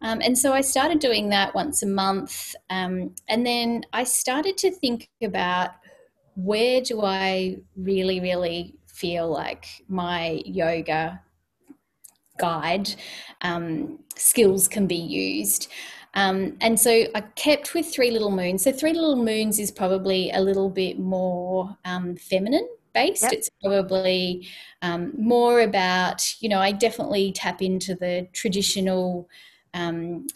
Um, 0.01 0.21
and 0.21 0.37
so 0.37 0.53
I 0.53 0.61
started 0.61 0.99
doing 0.99 1.29
that 1.29 1.55
once 1.55 1.81
a 1.81 1.87
month. 1.87 2.55
Um, 2.69 3.15
and 3.27 3.45
then 3.45 3.85
I 3.93 4.03
started 4.03 4.57
to 4.59 4.71
think 4.71 5.09
about 5.23 5.71
where 6.35 6.81
do 6.81 7.01
I 7.01 7.57
really, 7.75 8.19
really 8.19 8.75
feel 8.87 9.29
like 9.29 9.65
my 9.87 10.41
yoga 10.45 11.21
guide 12.37 12.93
um, 13.41 13.99
skills 14.15 14.67
can 14.67 14.87
be 14.87 14.95
used? 14.95 15.71
Um, 16.13 16.55
and 16.61 16.79
so 16.79 17.05
I 17.13 17.21
kept 17.35 17.73
with 17.73 17.91
Three 17.91 18.11
Little 18.11 18.31
Moons. 18.31 18.63
So 18.63 18.71
Three 18.71 18.93
Little 18.93 19.17
Moons 19.17 19.59
is 19.59 19.71
probably 19.71 20.31
a 20.31 20.39
little 20.39 20.69
bit 20.69 20.97
more 20.97 21.77
um, 21.83 22.15
feminine 22.15 22.67
based. 22.93 23.23
Yep. 23.23 23.33
It's 23.33 23.49
probably 23.61 24.47
um, 24.81 25.13
more 25.17 25.61
about, 25.61 26.41
you 26.41 26.47
know, 26.47 26.59
I 26.59 26.71
definitely 26.71 27.33
tap 27.33 27.61
into 27.61 27.95
the 27.95 28.27
traditional 28.31 29.29
um, 29.73 30.27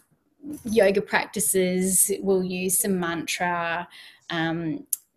yoga 0.65 1.01
practices. 1.01 2.11
We'll 2.19 2.43
use 2.43 2.79
some 2.79 2.99
mantra. 2.99 3.87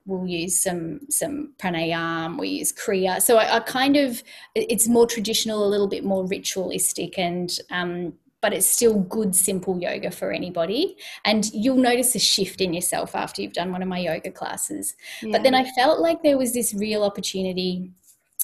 We'll 0.07 0.27
use 0.27 0.59
some 0.61 1.01
some 1.11 1.53
pranayam 1.59 2.39
we 2.39 2.49
use 2.49 2.73
kriya. 2.73 3.23
So 3.23 3.37
I, 3.37 3.57
I, 3.57 3.61
kind 3.61 3.97
of 3.97 4.23
it's 4.55 4.89
more 4.89 5.07
traditional 5.07 5.67
a 5.67 5.69
little 5.69 5.89
bit 5.89 6.05
more 6.05 6.27
ritualistic 6.27 7.19
and 7.19 7.57
um, 7.71 8.15
but 8.41 8.53
it's 8.53 8.67
still 8.67 8.99
good 8.99 9.35
simple 9.35 9.81
yoga 9.81 10.11
for 10.11 10.33
anybody. 10.33 10.97
And 11.25 11.49
you'll 11.55 11.77
notice 11.77 12.15
a 12.17 12.19
shift 12.19 12.61
in 12.61 12.75
yourself 12.75 13.15
after 13.15 13.41
you've 13.41 13.53
done 13.53 13.71
one 13.71 13.83
of 13.83 13.89
my 13.89 13.99
yoga 13.99 14.33
classes. 14.33 14.95
Yeah. 15.23 15.31
but 15.33 15.45
then 15.45 15.55
i 15.55 15.65
felt 15.77 16.01
like 16.01 16.23
there 16.23 16.37
was 16.37 16.53
this 16.53 16.75
real 16.75 17.05
opportunity 17.05 17.91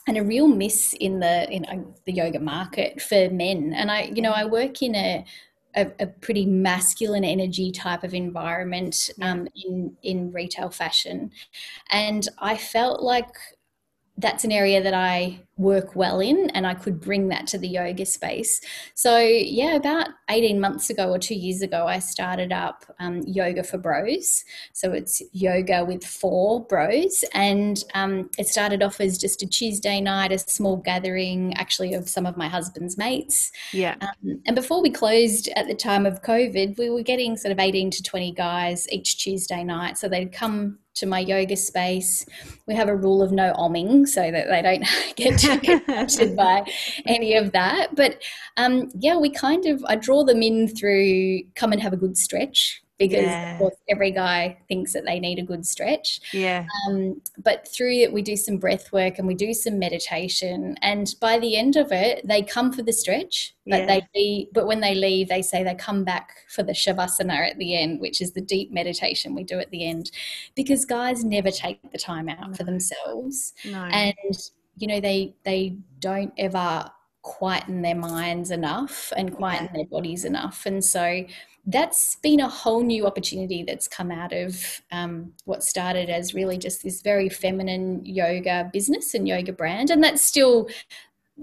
and 0.07 0.17
a 0.17 0.23
real 0.23 0.49
miss 0.49 0.95
in 1.01 1.19
the 1.19 1.51
in 1.51 1.67
the 2.07 2.13
yoga 2.13 2.41
market 2.41 3.03
for 3.03 3.29
men. 3.31 3.75
And 3.75 3.91
i 3.91 4.03
you 4.15 4.23
know 4.23 4.33
i 4.33 4.45
work 4.45 4.81
in 4.83 4.95
a 4.95 5.25
a, 5.77 5.91
a, 6.01 6.07
pretty 6.07 6.47
masculine 6.47 7.25
energy 7.25 7.71
type 7.71 8.03
of 8.03 8.15
environment 8.15 9.11
um, 9.23 9.47
in 9.55 9.97
in 10.03 10.33
retail 10.33 10.71
fashion, 10.71 11.31
and 11.91 12.27
I 12.39 12.57
felt 12.57 13.03
like 13.03 13.31
that's 14.19 14.45
an 14.45 14.51
area 14.51 14.83
that 14.83 14.95
I 14.95 15.41
work 15.57 15.95
well 15.95 16.21
in 16.21 16.51
and 16.51 16.67
I 16.67 16.75
could 16.75 17.01
bring 17.01 17.29
that 17.29 17.47
to 17.49 17.59
the 17.59 17.69
yoga 17.69 18.05
space. 18.05 18.61
So, 18.95 19.19
yeah, 19.19 19.75
about 19.75 20.09
18 20.29 20.61
months 20.61 20.91
ago 20.91 21.11
or 21.11 21.19
two 21.19 21.35
years 21.35 21.63
ago, 21.63 21.87
I 21.87 22.01
started 22.01 22.53
up 22.53 22.85
um, 22.99 23.23
Yoga 23.27 23.63
for 23.63 23.79
Bros. 23.79 24.45
So, 24.73 24.93
it's 24.93 25.23
yoga 25.33 25.85
with 25.85 26.05
four 26.05 26.65
bros. 26.67 27.25
And 27.33 27.83
um, 27.95 28.29
it 28.39 28.49
started 28.49 28.83
off 28.83 29.01
as 29.01 29.19
just 29.19 29.43
a 29.43 29.47
Tuesday 29.47 30.01
night, 30.01 30.33
a 30.33 30.39
small 30.39 30.77
gathering 30.77 31.55
actually 31.55 31.95
of 31.95 32.09
some 32.09 32.27
of 32.27 32.37
my 32.37 32.49
husband's 32.49 32.99
mates. 32.99 33.53
Yeah. 33.73 33.97
Um, 34.01 34.41
and 34.47 34.57
before 34.57 34.83
we 34.83 34.91
closed 34.91 35.49
at 35.55 35.69
the 35.69 35.75
time 35.75 36.07
of 36.07 36.23
COVID, 36.23 36.77
we 36.77 36.91
were 36.91 37.03
getting 37.03 37.37
sort 37.37 37.53
of 37.53 37.61
18 37.61 37.91
to 37.93 38.03
20 38.03 38.33
guys 38.33 38.89
each 38.91 39.19
Tuesday 39.19 39.63
night. 39.63 39.97
So, 39.97 40.09
they'd 40.09 40.33
come 40.33 40.79
to 40.99 41.07
my 41.07 41.21
yoga 41.21 41.57
space. 41.57 42.25
We 42.67 42.75
have 42.75 42.89
a 42.89 42.97
rule 42.97 43.23
of 43.23 43.33
no 43.33 43.53
omming 43.55 44.07
so 44.07 44.31
that 44.31 44.49
they 44.49 44.63
don't 44.63 44.85
get 45.17 45.45
affected 45.45 46.37
by 46.37 46.65
any 47.07 47.35
of 47.35 47.53
that. 47.53 47.95
But 47.95 48.23
um, 48.57 48.91
yeah, 48.95 49.17
we 49.17 49.31
kind 49.31 49.67
of, 49.67 49.85
I 49.87 49.97
draw 49.97 50.25
them 50.25 50.43
in 50.43 50.69
through 50.69 51.43
come 51.55 51.73
and 51.73 51.81
have 51.81 51.93
a 51.93 51.97
good 51.97 52.17
stretch 52.17 52.83
because 52.99 53.23
Yeah. 53.23 53.53
of 53.53 53.59
course 53.59 53.77
every 53.89 54.11
guy 54.11 54.59
thinks 54.69 54.93
that 54.93 55.05
they 55.05 55.21
need 55.21 55.39
a 55.39 55.43
good 55.43 55.65
stretch. 55.65 56.21
Yeah. 56.33 56.67
Um, 56.89 57.21
but 57.39 57.67
through 57.69 57.93
it, 57.93 58.13
we 58.13 58.23
do 58.23 58.37
some 58.37 58.59
breath 58.59 58.93
work 58.93 59.19
and 59.19 59.27
we 59.27 59.35
do 59.35 59.55
some 59.55 59.79
meditation. 59.79 60.77
And 60.83 61.15
by 61.21 61.39
the 61.39 61.57
end 61.57 61.77
of 61.77 61.93
it, 61.93 62.27
they 62.27 62.43
come 62.43 62.73
for 62.73 62.83
the 62.83 62.93
stretch, 62.93 63.55
but 63.67 63.81
Yeah. 63.83 63.87
they 63.87 64.03
leave, 64.15 64.49
but 64.53 64.67
when 64.67 64.81
they 64.81 64.95
leave, 64.95 65.29
they 65.29 65.43
say 65.43 65.63
they 65.63 65.75
come 65.75 66.05
back 66.05 66.31
for 66.49 66.63
the 66.63 66.73
shavasana 66.73 67.51
at 67.51 67.59
the 67.59 67.77
end, 67.77 68.01
which 68.01 68.21
is 68.21 68.33
the 68.33 68.41
deep 68.41 68.73
meditation 68.73 69.35
we 69.35 69.45
do 69.45 69.59
at 69.61 69.71
the 69.71 69.85
end, 69.87 70.11
because 70.57 70.85
guys 70.85 71.25
never 71.25 71.51
take 71.51 71.93
the 71.93 71.99
time 71.99 72.29
out 72.29 72.57
for 72.57 72.65
themselves, 72.65 73.55
No. 73.65 73.85
and 73.93 74.15
you 74.77 74.87
know 74.87 75.01
they 75.01 75.35
they 75.45 75.77
don't 75.99 76.33
ever 76.39 76.89
quieten 77.37 77.83
their 77.83 77.95
minds 77.95 78.51
enough 78.51 79.13
and 79.17 79.35
quieten 79.35 79.67
Yeah. 79.67 79.73
their 79.77 79.87
bodies 79.87 80.25
enough, 80.25 80.67
and 80.67 80.83
so 80.85 81.25
that's 81.67 82.17
been 82.23 82.41
a 82.41 82.49
whole 82.49 82.83
new 82.83 83.07
opportunity 83.07 83.63
that's 83.63 83.87
come 83.87 84.11
out 84.11 84.33
of 84.33 84.81
um, 84.91 85.33
what 85.45 85.63
started 85.63 86.09
as 86.09 86.33
really 86.33 86.57
just 86.57 86.83
this 86.83 87.03
very 87.03 87.29
feminine 87.29 88.01
yoga 88.07 88.71
business 88.73 89.13
and 89.13 89.29
yoga 89.29 89.53
brand. 89.53 89.91
And 89.91 90.03
that's 90.03 90.23
still, 90.23 90.69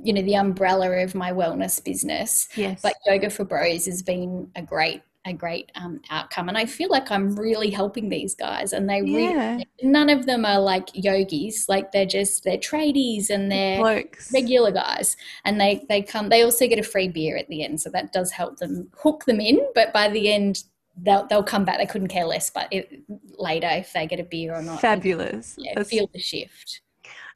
you 0.04 0.14
know, 0.14 0.24
the 0.24 0.36
umbrella 0.36 0.90
of 1.04 1.14
my 1.14 1.32
wellness 1.32 1.84
business. 1.84 2.48
yes. 2.56 2.82
But 2.82 2.96
Yoga 3.06 3.30
for 3.30 3.46
Bros 3.46 3.86
has 3.86 4.02
been 4.02 4.50
a 4.56 4.64
great, 4.64 5.04
a 5.26 5.34
great 5.34 5.72
um, 5.76 6.02
outcome. 6.10 6.50
And 6.50 6.58
I 6.58 6.66
feel 6.66 6.90
like 6.90 7.10
I'm 7.12 7.36
really 7.36 7.70
helping 7.70 8.10
these 8.10 8.36
guys. 8.36 8.74
And 8.74 8.90
they 8.90 9.02
yeah. 9.02 9.54
really, 9.54 9.68
none 9.82 10.10
of 10.10 10.26
them 10.26 10.46
are 10.46 10.60
like 10.60 10.90
yogis, 10.94 11.68
like 11.68 11.92
they're 11.92 12.06
just, 12.06 12.44
they're 12.44 12.58
tradies 12.58 13.30
and 13.30 13.52
they're 13.52 13.80
Blokes. 13.80 14.32
regular 14.34 14.72
guys 14.72 15.18
and 15.44 15.60
they 15.60 15.86
they 15.90 16.02
come 16.02 16.30
they 16.30 16.44
also 16.44 16.68
get 16.68 16.80
a 16.80 16.84
free 16.84 17.08
beer 17.08 17.38
at 17.38 17.48
the 17.48 17.64
end 17.64 17.80
so 17.80 17.90
that 17.90 18.12
does 18.14 18.32
help 18.32 18.58
them 18.58 18.88
hook 18.98 19.26
them 19.26 19.40
in 19.40 19.60
but 19.74 19.92
by 19.94 20.08
the 20.10 20.32
end 20.32 20.64
they'll 21.04 21.26
they'll 21.28 21.44
come 21.44 21.66
back 21.66 21.78
they 21.78 21.86
couldn't 21.86 22.08
care 22.08 22.26
less 22.26 22.50
but 22.50 22.68
it, 22.72 23.02
later 23.38 23.68
if 23.72 23.92
they 23.94 24.06
get 24.08 24.20
a 24.20 24.24
beer 24.24 24.54
or 24.54 24.62
not 24.62 24.80
Fabulous. 24.82 25.56
yeah 25.58 25.72
That's- 25.76 25.90
feel 25.90 26.10
the 26.14 26.20
shift 26.20 26.82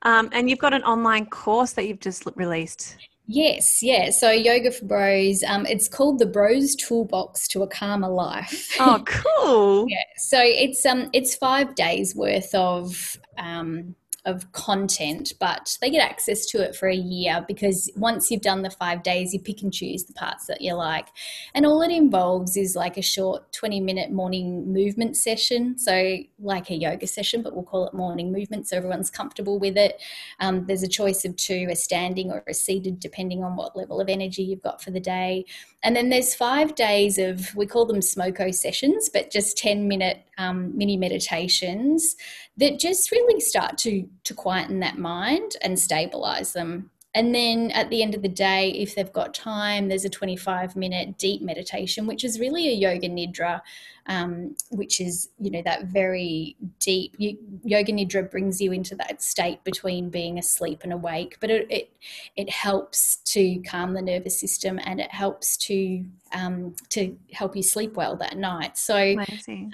Um, 0.03 0.29
and 0.31 0.49
you've 0.49 0.59
got 0.59 0.73
an 0.73 0.83
online 0.83 1.25
course 1.25 1.73
that 1.73 1.85
you've 1.87 1.99
just 1.99 2.23
released. 2.35 2.97
Yes 3.31 3.83
yeah 3.83 4.09
so 4.09 4.31
yoga 4.31 4.71
for 4.71 4.85
bros 4.85 5.43
um, 5.43 5.65
it's 5.67 5.87
called 5.87 6.17
the 6.17 6.25
bros 6.25 6.75
toolbox 6.75 7.47
to 7.47 7.61
a 7.61 7.67
calmer 7.67 8.09
life 8.09 8.75
Oh, 8.79 9.03
cool. 9.05 9.85
Yeah, 9.87 10.03
so 10.17 10.39
it's 10.41 10.85
um 10.85 11.09
it's 11.13 11.35
five 11.35 11.75
days 11.75 12.15
worth 12.15 12.53
of 12.55 13.17
um 13.37 13.95
of 14.25 14.51
content, 14.51 15.33
but 15.39 15.77
they 15.81 15.89
get 15.89 16.03
access 16.03 16.45
to 16.47 16.61
it 16.61 16.75
for 16.75 16.87
a 16.87 16.95
year 16.95 17.43
because 17.47 17.89
once 17.95 18.29
you've 18.29 18.41
done 18.41 18.61
the 18.61 18.69
five 18.69 19.03
days, 19.03 19.33
you 19.33 19.39
pick 19.39 19.61
and 19.61 19.73
choose 19.73 20.03
the 20.05 20.13
parts 20.13 20.47
that 20.47 20.61
you 20.61 20.73
like. 20.73 21.07
And 21.53 21.65
all 21.65 21.81
it 21.81 21.91
involves 21.91 22.57
is 22.57 22.75
like 22.75 22.97
a 22.97 23.01
short 23.01 23.51
20 23.53 23.79
minute 23.79 24.11
morning 24.11 24.71
movement 24.71 25.17
session. 25.17 25.77
So, 25.77 26.17
like 26.39 26.69
a 26.69 26.75
yoga 26.75 27.07
session, 27.07 27.41
but 27.41 27.53
we'll 27.53 27.63
call 27.63 27.87
it 27.87 27.93
morning 27.93 28.31
movement 28.31 28.67
so 28.67 28.77
everyone's 28.77 29.09
comfortable 29.09 29.59
with 29.59 29.77
it. 29.77 30.01
Um, 30.39 30.65
there's 30.65 30.83
a 30.83 30.87
choice 30.87 31.25
of 31.25 31.35
two 31.35 31.67
a 31.69 31.75
standing 31.75 32.31
or 32.31 32.43
a 32.47 32.53
seated, 32.53 32.99
depending 32.99 33.43
on 33.43 33.55
what 33.55 33.75
level 33.75 33.99
of 34.01 34.09
energy 34.09 34.43
you've 34.43 34.61
got 34.61 34.81
for 34.81 34.91
the 34.91 34.99
day. 34.99 35.45
And 35.81 35.95
then 35.95 36.09
there's 36.09 36.35
five 36.35 36.75
days 36.75 37.17
of, 37.17 37.55
we 37.55 37.65
call 37.65 37.85
them 37.85 37.99
smoko 37.99 38.53
sessions, 38.53 39.09
but 39.09 39.31
just 39.31 39.57
10 39.57 39.87
minute 39.87 40.23
um, 40.39 40.75
mini 40.75 40.97
meditations 40.97 42.15
that 42.57 42.79
just 42.79 43.11
really 43.11 43.39
start 43.39 43.77
to, 43.79 44.07
to 44.23 44.33
quieten 44.33 44.79
that 44.79 44.97
mind 44.97 45.51
and 45.61 45.77
stabilize 45.77 46.53
them. 46.53 46.89
And 47.15 47.33
then 47.33 47.71
at 47.71 47.89
the 47.89 48.03
end 48.03 48.13
of 48.13 48.21
the 48.21 48.29
day, 48.29 48.69
if 48.71 48.95
they've 48.95 49.11
got 49.11 49.33
time, 49.33 49.87
there's 49.89 50.05
a 50.05 50.09
25 50.09 50.75
minute 50.75 51.17
deep 51.17 51.41
meditation, 51.41 52.05
which 52.05 52.23
is 52.23 52.39
really 52.39 52.69
a 52.69 52.73
yoga 52.73 53.09
nidra, 53.09 53.61
um, 54.05 54.55
which 54.69 55.01
is, 55.01 55.29
you 55.39 55.49
know, 55.49 55.63
that 55.63 55.85
very 55.85 56.55
deep. 56.77 57.15
You, 57.17 57.37
yoga 57.63 57.91
nidra 57.91 58.29
brings 58.29 58.61
you 58.61 58.71
into 58.71 58.95
that 58.95 59.23
state 59.23 59.63
between 59.63 60.11
being 60.11 60.37
asleep 60.37 60.81
and 60.83 60.93
awake, 60.93 61.37
but 61.39 61.49
it, 61.49 61.67
it, 61.71 61.91
it 62.35 62.49
helps 62.49 63.17
to 63.33 63.59
calm 63.63 63.93
the 63.93 64.01
nervous 64.03 64.39
system 64.39 64.79
and 64.83 65.01
it 65.01 65.11
helps 65.11 65.57
to, 65.57 66.05
um, 66.33 66.75
to 66.89 67.15
help 67.33 67.55
you 67.55 67.63
sleep 67.63 67.93
well 67.95 68.15
that 68.17 68.37
night. 68.37 68.77
So, 68.77 68.95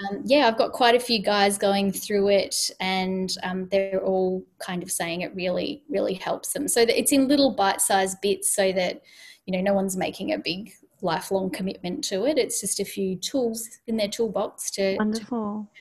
um, 0.09 0.21
yeah, 0.25 0.47
I've 0.47 0.57
got 0.57 0.71
quite 0.71 0.95
a 0.95 0.99
few 0.99 1.21
guys 1.21 1.57
going 1.57 1.91
through 1.91 2.29
it, 2.29 2.69
and 2.79 3.35
um, 3.43 3.67
they're 3.69 4.01
all 4.01 4.43
kind 4.59 4.81
of 4.83 4.91
saying 4.91 5.21
it 5.21 5.33
really, 5.35 5.83
really 5.89 6.13
helps 6.13 6.53
them. 6.53 6.67
So 6.67 6.85
that 6.85 6.97
it's 6.97 7.11
in 7.11 7.27
little 7.27 7.51
bite-sized 7.51 8.21
bits, 8.21 8.51
so 8.55 8.71
that 8.73 9.01
you 9.45 9.51
know 9.55 9.61
no 9.61 9.73
one's 9.73 9.95
making 9.97 10.33
a 10.33 10.37
big 10.37 10.73
lifelong 11.01 11.49
commitment 11.51 12.03
to 12.05 12.25
it. 12.25 12.37
It's 12.37 12.61
just 12.61 12.79
a 12.79 12.85
few 12.85 13.15
tools 13.17 13.67
in 13.85 13.95
their 13.97 14.07
toolbox 14.07 14.71
to, 14.71 14.95
to 14.97 15.25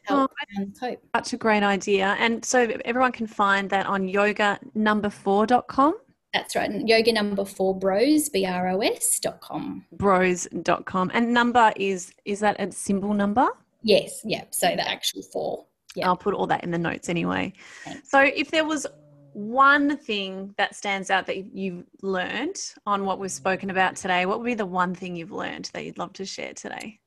help 0.06 0.30
Oh, 0.50 0.68
cope. 0.78 1.00
such 1.16 1.32
a 1.32 1.36
great 1.38 1.62
idea. 1.62 2.14
And 2.18 2.44
so 2.44 2.68
everyone 2.84 3.12
can 3.12 3.26
find 3.26 3.70
that 3.70 3.86
on 3.86 4.06
yoga 4.06 4.58
number4.com, 4.76 5.94
That's 6.34 6.56
right. 6.56 6.68
And 6.68 6.88
yoga 6.88 7.12
number 7.12 7.44
four 7.44 7.78
bros, 7.78 8.28
B 8.28 8.44
R 8.44 8.68
O 8.68 8.80
S 8.80 9.20
dot 9.20 9.40
com. 9.40 9.86
bros.com. 9.92 11.10
And 11.14 11.32
number 11.32 11.72
is, 11.76 12.12
is 12.24 12.40
that 12.40 12.60
a 12.60 12.70
symbol 12.72 13.14
number? 13.14 13.48
Yes, 13.82 14.20
yeah. 14.24 14.44
So 14.50 14.66
the 14.68 14.86
actual 14.86 15.22
four. 15.22 15.64
Yeah. 15.94 16.08
I'll 16.08 16.16
put 16.16 16.34
all 16.34 16.48
that 16.48 16.64
in 16.64 16.72
the 16.72 16.78
notes 16.78 17.08
anyway. 17.08 17.52
Thanks. 17.84 18.10
So, 18.10 18.20
if 18.20 18.50
there 18.50 18.64
was 18.64 18.84
one 19.32 19.96
thing 19.96 20.52
that 20.58 20.74
stands 20.74 21.08
out 21.08 21.26
that 21.26 21.54
you've 21.54 21.84
learned 22.02 22.56
on 22.84 23.04
what 23.04 23.20
we've 23.20 23.30
spoken 23.30 23.70
about 23.70 23.94
today, 23.94 24.26
what 24.26 24.38
would 24.40 24.46
be 24.46 24.54
the 24.54 24.66
one 24.66 24.92
thing 24.94 25.14
you've 25.14 25.30
learned 25.30 25.70
that 25.72 25.84
you'd 25.84 25.98
love 25.98 26.12
to 26.14 26.24
share 26.24 26.52
today? 26.52 26.98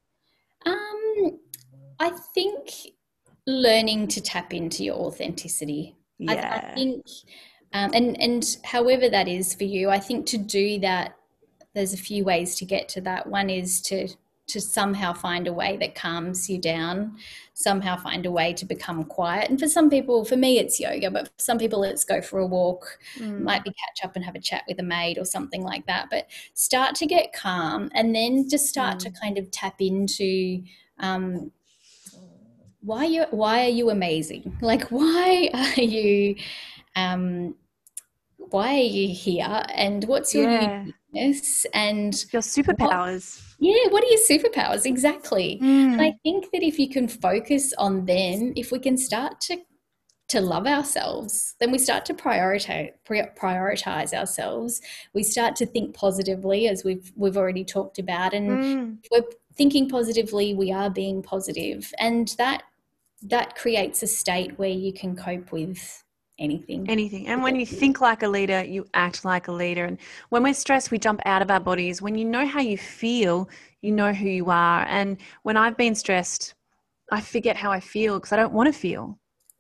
Um, 0.66 1.40
I 2.00 2.12
think 2.34 2.70
learning 3.46 4.08
to 4.10 4.22
tap 4.22 4.54
into 4.54 4.86
your 4.86 4.96
authenticity. 4.96 5.98
I, 6.28 6.36
Yeah. 6.36 6.70
I 6.72 6.76
think, 6.76 7.06
um, 7.78 7.92
and 7.94 8.20
and 8.20 8.58
however 8.64 9.08
that 9.10 9.28
is 9.28 9.54
for 9.54 9.66
you, 9.66 9.90
I 9.90 10.00
think 10.00 10.26
to 10.28 10.38
do 10.38 10.80
that, 10.80 11.16
there's 11.76 11.94
a 11.94 11.98
few 11.98 12.24
ways 12.24 12.56
to 12.56 12.66
get 12.66 12.90
to 12.90 13.02
that. 13.02 13.28
One 13.28 13.50
is 13.50 13.82
to 13.84 14.08
to 14.48 14.62
somehow 14.62 15.12
find 15.14 15.46
a 15.46 15.52
way 15.52 15.76
that 15.76 15.94
calms 15.94 16.50
you 16.50 16.58
down, 16.58 17.18
somehow 17.54 17.98
find 17.98 18.26
a 18.26 18.32
way 18.32 18.54
to 18.54 18.66
become 18.66 19.04
quiet. 19.04 19.50
And 19.50 19.60
for 19.60 19.68
some 19.68 19.90
people, 19.90 20.24
for 20.24 20.38
me, 20.38 20.58
it's 20.58 20.80
yoga, 20.80 21.12
but 21.12 21.28
for 21.28 21.34
some 21.38 21.58
people, 21.58 21.84
it's 21.84 22.06
go 22.06 22.22
for 22.22 22.40
a 22.40 22.48
walk, 22.48 22.98
Mm. 23.20 23.42
might 23.42 23.64
be 23.66 23.72
catch 23.72 24.06
up 24.06 24.16
and 24.16 24.24
have 24.24 24.36
a 24.36 24.40
chat 24.40 24.64
with 24.68 24.80
a 24.80 24.84
maid 24.84 25.18
or 25.18 25.26
something 25.26 25.64
like 25.64 25.86
that. 25.88 26.08
But 26.10 26.28
start 26.54 26.96
to 26.96 27.06
get 27.06 27.34
calm, 27.34 27.92
and 27.94 28.16
then 28.16 28.50
just 28.50 28.68
start 28.68 29.00
to 29.02 29.12
kind 29.12 29.38
of 29.38 29.52
tap 29.52 29.76
into. 29.82 30.64
Um, 31.00 31.52
why 32.82 33.04
you 33.06 33.26
why 33.32 33.66
are 33.66 33.70
you 33.80 33.90
amazing 33.90 34.56
like 34.62 34.84
why 34.92 35.50
are 35.54 35.82
you 35.82 36.36
um 36.96 37.54
why 38.52 38.76
are 38.76 38.92
you 39.00 39.08
here 39.14 39.64
and 39.74 40.04
what's 40.06 40.34
your 40.34 40.50
Yeah. 40.50 40.86
uniqueness 41.14 41.66
and 41.74 42.14
Your 42.32 42.42
superpowers. 42.42 43.42
yeah 43.60 43.88
what 43.90 44.04
are 44.04 44.08
your 44.08 44.20
superpowers 44.30 44.86
exactly 44.86 45.58
and 45.62 46.02
i 46.02 46.12
Mm. 46.12 46.20
think 46.24 46.52
that 46.52 46.64
if 46.64 46.78
you 46.80 46.90
can 46.90 47.08
focus 47.08 47.74
on 47.78 48.06
them 48.06 48.54
if 48.56 48.72
we 48.72 48.80
can 48.80 48.98
start 48.98 49.40
to 49.42 49.58
to 50.30 50.42
love 50.42 50.68
ourselves 50.68 51.56
then 51.60 51.72
we 51.72 51.78
start 51.78 52.04
to 52.06 52.14
prioritize 52.14 52.92
prioritize 53.08 54.14
ourselves 54.14 54.82
we 55.14 55.24
start 55.24 55.56
to 55.56 55.66
think 55.66 55.96
positively 55.96 56.68
as 56.68 56.84
we've 56.84 57.12
we've 57.16 57.38
already 57.38 57.64
talked 57.64 57.98
about 58.00 58.34
and 58.34 58.50
Mm. 58.50 58.98
if 59.04 59.10
we're 59.12 59.30
thinking 59.56 59.90
positively 59.90 60.54
we 60.54 60.72
are 60.72 60.90
being 60.90 61.24
positive 61.24 61.92
and 62.00 62.36
that 62.38 62.64
that 63.24 63.56
creates 63.56 64.04
a 64.04 64.08
state 64.08 64.52
where 64.60 64.70
you 64.86 64.94
can 64.94 65.16
cope 65.16 65.52
with 65.52 66.04
anything 66.40 66.90
Anything. 66.90 67.28
And 67.28 67.44
when 67.44 67.56
you 67.60 67.66
think 67.66 68.02
like 68.02 68.24
a 68.24 68.28
leader, 68.28 68.64
you 68.64 68.86
act 68.94 69.26
like 69.26 69.48
a 69.48 69.52
leader. 69.52 69.86
And 69.86 69.98
when 70.30 70.44
we're 70.44 70.54
stressed, 70.54 70.92
we 70.92 71.00
jump 71.00 71.22
out 71.26 71.42
of 71.42 71.50
our 71.50 71.60
bodies. 71.60 72.02
When 72.02 72.16
you 72.16 72.26
know 72.26 72.46
how 72.46 72.62
you 72.62 72.78
feel, 72.78 73.50
you 73.82 73.92
know 73.92 74.14
who 74.14 74.28
you 74.28 74.50
are. 74.50 74.86
And 74.88 75.18
when 75.44 75.58
I've 75.58 75.78
been 75.78 75.96
stressed, 75.96 76.54
I 77.12 77.22
forget 77.22 77.56
how 77.56 77.72
I 77.72 77.80
feel 77.80 78.16
because 78.16 78.32
I 78.32 78.36
don't 78.36 78.54
want 78.54 78.74
to 78.74 78.80
feel. 78.80 79.18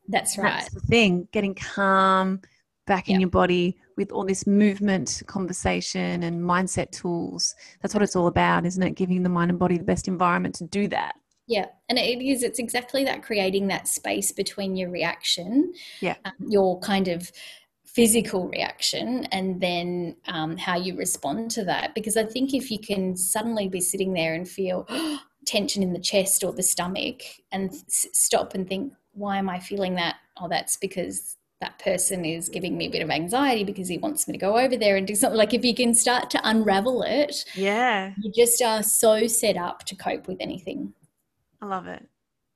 that's 0.07 0.37
right 0.37 0.51
That's 0.51 0.73
the 0.73 0.81
thing, 0.81 1.27
getting 1.31 1.55
calm 1.55 2.41
back 2.85 3.09
in 3.09 3.19
your 3.19 3.29
body 3.29 3.77
with 3.97 4.11
all 4.11 4.25
this 4.25 4.47
movement, 4.47 5.21
conversation, 5.27 6.23
and 6.23 6.41
mindset 6.41 6.91
tools. 6.91 7.53
That's 7.81 7.93
what 7.93 8.03
it's 8.03 8.15
all 8.15 8.27
about, 8.27 8.65
isn't 8.65 8.81
it? 8.81 8.95
Giving 8.95 9.23
the 9.23 9.29
mind 9.29 9.51
and 9.51 9.59
body 9.59 9.77
the 9.77 9.83
best 9.83 10.07
environment 10.07 10.55
to 10.55 10.63
do 10.65 10.87
that. 10.89 11.15
Yeah 11.47 11.65
and 11.89 11.97
it 11.97 12.21
is 12.21 12.43
it's 12.43 12.59
exactly 12.59 13.03
that 13.05 13.23
creating 13.23 13.67
that 13.67 13.87
space 13.87 14.31
between 14.31 14.75
your 14.75 14.89
reaction 14.89 15.73
Yeah. 16.01 16.15
um, 16.25 16.33
your 16.47 16.79
kind 16.79 17.07
of 17.07 17.31
physical 17.85 18.47
reaction 18.49 19.25
and 19.31 19.59
then 19.59 20.15
um, 20.27 20.55
how 20.57 20.77
you 20.77 20.95
respond 20.95 21.49
to 21.51 21.63
that 21.63 21.95
because 21.95 22.15
i 22.17 22.23
think 22.23 22.53
if 22.53 22.69
you 22.69 22.77
can 22.79 23.15
suddenly 23.15 23.67
be 23.67 23.81
sitting 23.81 24.13
there 24.13 24.33
and 24.35 24.47
feel 24.47 24.87
tension 25.45 25.81
in 25.81 25.93
the 25.93 25.99
chest 25.99 26.43
or 26.43 26.51
the 26.51 26.61
stomach 26.63 27.21
and 27.51 27.69
s- 27.71 28.05
stop 28.13 28.53
and 28.53 28.67
think 28.67 28.93
why 29.13 29.37
am 29.37 29.49
i 29.49 29.57
feeling 29.59 29.95
that 29.95 30.17
oh 30.39 30.47
that's 30.49 30.75
because 30.77 31.37
that 31.59 31.79
person 31.79 32.23
is 32.23 32.49
giving 32.49 32.77
me 32.77 32.85
a 32.85 32.89
bit 32.89 33.01
of 33.01 33.09
anxiety 33.09 33.63
because 33.63 33.87
he 33.87 33.97
wants 33.97 34.27
me 34.27 34.31
to 34.33 34.37
go 34.37 34.59
over 34.59 34.77
there 34.77 34.95
and 34.95 35.07
do 35.07 35.15
something 35.15 35.37
like 35.37 35.55
if 35.55 35.65
you 35.65 35.73
can 35.73 35.95
start 35.95 36.29
to 36.29 36.39
unravel 36.43 37.01
it 37.01 37.43
Yeah. 37.55 38.11
you 38.21 38.31
just 38.31 38.61
are 38.61 38.83
so 38.83 39.25
set 39.25 39.57
up 39.57 39.83
to 39.85 39.95
cope 39.95 40.27
with 40.27 40.37
anything 40.39 40.93
I 41.61 41.65
love 41.65 41.87
it. 41.87 42.07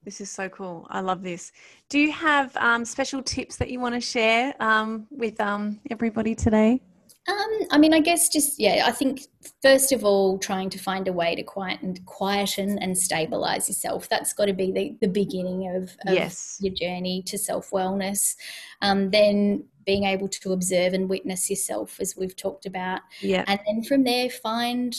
This 0.03 0.19
is 0.19 0.31
so 0.31 0.49
cool. 0.49 0.87
I 0.89 1.01
love 1.01 1.21
this. 1.21 1.51
Do 1.89 1.99
you 1.99 2.11
have 2.11 2.55
um, 2.57 2.85
special 2.85 3.21
tips 3.21 3.57
that 3.57 3.69
you 3.69 3.79
want 3.79 3.93
to 3.93 4.01
share 4.01 4.53
um, 4.59 5.07
with 5.11 5.39
um, 5.39 5.79
everybody 5.91 6.33
today? 6.33 6.81
Um, 7.27 7.59
I 7.69 7.77
mean, 7.77 7.93
I 7.93 7.99
guess 7.99 8.29
just 8.29 8.59
yeah. 8.59 8.83
I 8.87 8.91
think 8.91 9.21
first 9.61 9.91
of 9.91 10.03
all, 10.03 10.39
trying 10.39 10.71
to 10.71 10.79
find 10.79 11.07
a 11.07 11.13
way 11.13 11.35
to 11.35 11.43
quieten, 11.43 11.95
quieten 12.05 12.79
and 12.79 12.97
stabilize 12.97 13.67
yourself. 13.69 14.09
That's 14.09 14.33
got 14.33 14.45
to 14.45 14.53
be 14.53 14.71
the, 14.71 14.97
the 15.01 15.07
beginning 15.07 15.75
of, 15.75 15.95
of 16.07 16.15
yes. 16.15 16.57
your 16.61 16.73
journey 16.73 17.21
to 17.27 17.37
self 17.37 17.69
wellness. 17.69 18.35
Um, 18.81 19.11
then 19.11 19.65
being 19.85 20.05
able 20.05 20.29
to 20.29 20.53
observe 20.53 20.93
and 20.93 21.09
witness 21.09 21.49
yourself, 21.49 21.99
as 21.99 22.15
we've 22.17 22.35
talked 22.35 22.65
about. 22.65 23.01
Yeah. 23.19 23.43
And 23.47 23.59
then 23.67 23.83
from 23.83 24.03
there, 24.03 24.29
find 24.29 24.95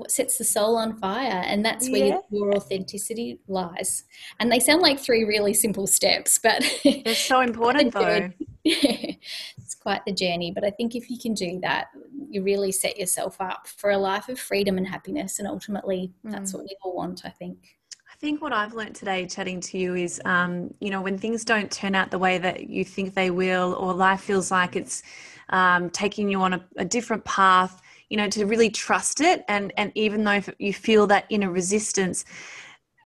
what 0.00 0.10
sets 0.10 0.38
the 0.38 0.44
soul 0.44 0.76
on 0.76 0.96
fire 0.96 1.42
and 1.46 1.64
that's 1.64 1.88
where 1.90 2.06
yeah. 2.06 2.18
your 2.30 2.54
authenticity 2.56 3.38
lies 3.46 4.04
and 4.40 4.50
they 4.50 4.58
sound 4.58 4.80
like 4.80 4.98
three 4.98 5.24
really 5.24 5.52
simple 5.54 5.86
steps 5.86 6.38
but 6.38 6.64
they're 7.04 7.14
so 7.14 7.40
important 7.50 7.92
though 7.92 8.30
it's 8.64 9.74
quite 9.74 10.04
the 10.06 10.12
journey 10.12 10.50
but 10.50 10.64
i 10.64 10.70
think 10.70 10.94
if 10.94 11.10
you 11.10 11.18
can 11.18 11.34
do 11.34 11.60
that 11.60 11.88
you 12.30 12.42
really 12.42 12.72
set 12.72 12.98
yourself 12.98 13.36
up 13.40 13.66
for 13.66 13.90
a 13.90 13.98
life 13.98 14.28
of 14.28 14.38
freedom 14.38 14.78
and 14.78 14.88
happiness 14.88 15.38
and 15.38 15.46
ultimately 15.46 16.10
mm. 16.26 16.30
that's 16.30 16.54
what 16.54 16.62
we 16.64 16.74
all 16.82 16.96
want 16.96 17.22
i 17.24 17.30
think 17.30 17.76
I 18.12 18.16
think 18.20 18.42
what 18.42 18.52
I've 18.52 18.74
learned 18.74 18.96
today, 18.96 19.24
chatting 19.24 19.60
to 19.62 19.78
you, 19.78 19.94
is 19.94 20.20
um, 20.26 20.74
you 20.78 20.90
know 20.90 21.00
when 21.00 21.16
things 21.16 21.42
don't 21.42 21.70
turn 21.70 21.94
out 21.94 22.10
the 22.10 22.18
way 22.18 22.36
that 22.36 22.68
you 22.68 22.84
think 22.84 23.14
they 23.14 23.30
will, 23.30 23.72
or 23.74 23.94
life 23.94 24.20
feels 24.20 24.50
like 24.50 24.76
it's 24.76 25.02
um, 25.48 25.88
taking 25.88 26.28
you 26.28 26.42
on 26.42 26.52
a, 26.52 26.64
a 26.76 26.84
different 26.84 27.24
path, 27.24 27.80
you 28.10 28.16
know 28.16 28.28
to 28.28 28.44
really 28.44 28.70
trust 28.70 29.20
it. 29.20 29.44
And 29.48 29.72
and 29.76 29.92
even 29.94 30.24
though 30.24 30.40
you 30.58 30.74
feel 30.74 31.06
that 31.06 31.24
inner 31.30 31.50
resistance 31.50 32.24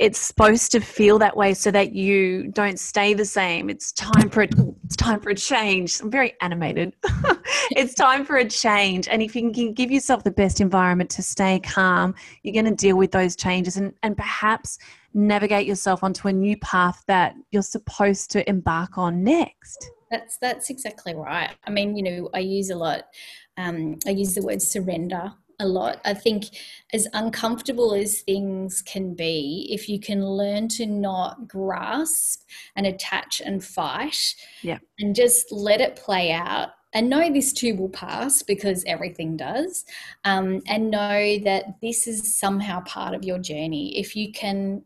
it's 0.01 0.19
supposed 0.19 0.73
to 0.73 0.81
feel 0.81 1.21
that 1.21 1.37
way 1.37 1.55
so 1.55 1.71
that 1.71 1.93
you 1.93 2.49
don't 2.49 2.81
stay 2.81 3.15
the 3.15 3.25
same. 3.25 3.71
It's 3.71 3.93
time 3.93 4.29
for 4.29 4.43
it 4.43 4.53
it's 4.85 4.97
time 4.97 5.21
for 5.21 5.31
a 5.31 5.35
change. 5.35 6.01
I'm 6.01 6.11
very 6.11 6.35
animated. 6.41 6.95
It's 7.71 7.95
time 7.95 8.27
for 8.27 8.37
a 8.37 8.45
change. 8.45 9.09
And 9.09 9.23
if 9.23 9.35
you 9.35 9.51
can 9.51 9.73
give 9.73 9.91
yourself 9.91 10.23
the 10.23 10.31
best 10.31 10.61
environment 10.61 11.09
to 11.11 11.23
stay 11.23 11.61
calm 11.61 12.15
you're 12.43 12.53
going 12.53 12.65
to 12.67 12.75
deal 12.75 12.97
with 12.97 13.13
those 13.13 13.37
changes 13.37 13.77
and 13.77 13.95
and 14.03 14.17
perhaps 14.17 14.79
navigate 15.15 15.67
yourself 15.67 16.03
onto 16.03 16.29
a 16.29 16.33
new 16.33 16.57
path 16.59 17.03
that 17.07 17.35
you're 17.53 17.63
supposed 17.63 18.31
to 18.33 18.49
embark 18.49 18.99
on 18.99 19.23
next 19.23 19.91
that's 20.15 20.39
that's 20.39 20.71
exactly 20.71 21.15
right 21.15 21.51
i 21.67 21.71
mean 21.71 21.97
you 21.97 22.03
know 22.03 22.31
i 22.35 22.39
use 22.39 22.71
a 22.71 22.77
lot 22.77 23.05
um, 23.57 23.99
I 24.07 24.11
use 24.11 24.35
the 24.35 24.43
word 24.43 24.63
surrender 24.63 25.33
a 25.61 25.67
lot. 25.67 26.01
I 26.05 26.15
think, 26.15 26.47
as 26.93 27.07
uncomfortable 27.13 27.95
as 27.95 28.23
things 28.23 28.83
can 28.83 29.15
be, 29.15 29.69
if 29.71 29.89
you 29.89 30.01
can 30.01 30.27
learn 30.27 30.69
to 30.69 30.87
not 30.87 31.47
grasp 31.47 32.43
and 32.75 32.87
attach 32.87 33.41
and 33.41 33.65
fight, 33.65 34.35
yeah, 34.63 34.79
and 34.99 35.15
just 35.15 35.53
let 35.53 35.81
it 35.81 35.97
play 35.97 36.33
out, 36.33 36.71
and 36.93 37.09
know 37.09 37.33
this 37.33 37.53
too 37.53 37.77
will 37.77 37.89
pass 37.89 38.43
because 38.43 38.85
everything 38.87 39.37
does, 39.37 39.85
um, 40.25 40.61
and 40.67 40.91
know 40.91 41.39
that 41.45 41.81
this 41.81 42.09
is 42.09 42.37
somehow 42.37 42.81
part 42.81 43.15
of 43.15 43.25
your 43.25 43.39
journey. 43.39 43.97
If 43.99 44.17
you 44.17 44.33
can 44.33 44.83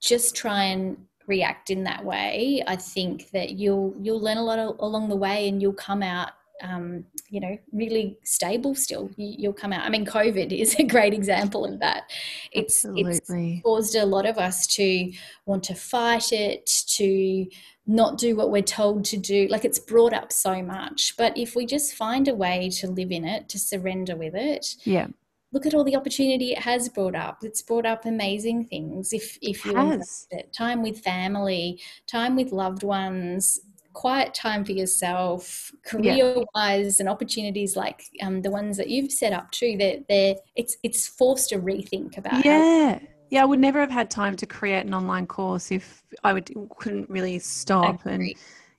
just 0.00 0.36
try 0.36 0.64
and 0.64 0.98
react 1.28 1.70
in 1.70 1.84
that 1.84 2.04
way, 2.04 2.62
I 2.66 2.76
think 2.76 3.30
that 3.30 3.50
you'll 3.50 3.94
you'll 4.00 4.20
learn 4.20 4.38
a 4.38 4.42
lot 4.42 4.58
along 4.58 5.08
the 5.08 5.16
way, 5.16 5.48
and 5.48 5.62
you'll 5.62 5.72
come 5.72 6.02
out 6.02 6.30
um, 6.62 7.04
you 7.28 7.40
know, 7.40 7.58
really 7.72 8.18
stable 8.24 8.74
still. 8.74 9.10
You, 9.16 9.48
will 9.48 9.54
come 9.54 9.72
out. 9.72 9.84
I 9.84 9.90
mean, 9.90 10.04
COVID 10.04 10.52
is 10.52 10.74
a 10.76 10.84
great 10.84 11.14
example 11.14 11.64
of 11.64 11.80
that. 11.80 12.10
It's, 12.52 12.84
Absolutely. 12.84 13.54
it's 13.54 13.62
caused 13.62 13.94
a 13.94 14.04
lot 14.04 14.26
of 14.26 14.38
us 14.38 14.66
to 14.74 15.12
want 15.46 15.62
to 15.64 15.74
fight 15.74 16.32
it, 16.32 16.66
to 16.88 17.46
not 17.86 18.18
do 18.18 18.36
what 18.36 18.50
we're 18.50 18.62
told 18.62 19.04
to 19.06 19.16
do. 19.16 19.48
Like 19.48 19.64
it's 19.64 19.78
brought 19.78 20.12
up 20.12 20.32
so 20.32 20.62
much. 20.62 21.14
But 21.16 21.36
if 21.36 21.54
we 21.54 21.64
just 21.64 21.94
find 21.94 22.28
a 22.28 22.34
way 22.34 22.70
to 22.80 22.88
live 22.88 23.10
in 23.10 23.24
it, 23.24 23.48
to 23.50 23.58
surrender 23.58 24.16
with 24.16 24.34
it, 24.34 24.76
yeah. 24.84 25.08
Look 25.52 25.64
at 25.64 25.74
all 25.74 25.84
the 25.84 25.96
opportunity 25.96 26.52
it 26.52 26.58
has 26.58 26.88
brought 26.88 27.14
up. 27.14 27.38
It's 27.42 27.62
brought 27.62 27.86
up 27.86 28.04
amazing 28.04 28.66
things. 28.66 29.12
If 29.12 29.38
if 29.40 29.64
you 29.64 29.78
invest 29.78 30.28
it, 30.30 30.52
time 30.52 30.82
with 30.82 31.00
family, 31.00 31.80
time 32.06 32.36
with 32.36 32.52
loved 32.52 32.82
ones, 32.82 33.60
quiet 33.94 34.34
time 34.34 34.64
for 34.64 34.72
yourself, 34.72 35.72
career 35.86 36.44
wise, 36.54 36.98
yeah. 36.98 37.02
and 37.02 37.08
opportunities 37.08 37.76
like 37.76 38.04
um, 38.22 38.42
the 38.42 38.50
ones 38.50 38.76
that 38.76 38.90
you've 38.90 39.10
set 39.10 39.32
up 39.32 39.50
too. 39.50 39.76
That 39.78 40.04
they're, 40.08 40.34
it's 40.54 40.76
it's 40.82 41.08
forced 41.08 41.48
to 41.48 41.58
rethink 41.58 42.18
about. 42.18 42.44
Yeah, 42.44 42.98
yeah. 43.30 43.42
I 43.42 43.46
would 43.46 43.60
never 43.60 43.80
have 43.80 43.90
had 43.90 44.10
time 44.10 44.36
to 44.36 44.46
create 44.46 44.84
an 44.84 44.92
online 44.92 45.26
course 45.26 45.70
if 45.70 46.02
I 46.24 46.34
would 46.34 46.50
couldn't 46.76 47.08
really 47.08 47.38
stop 47.38 48.04
and. 48.04 48.34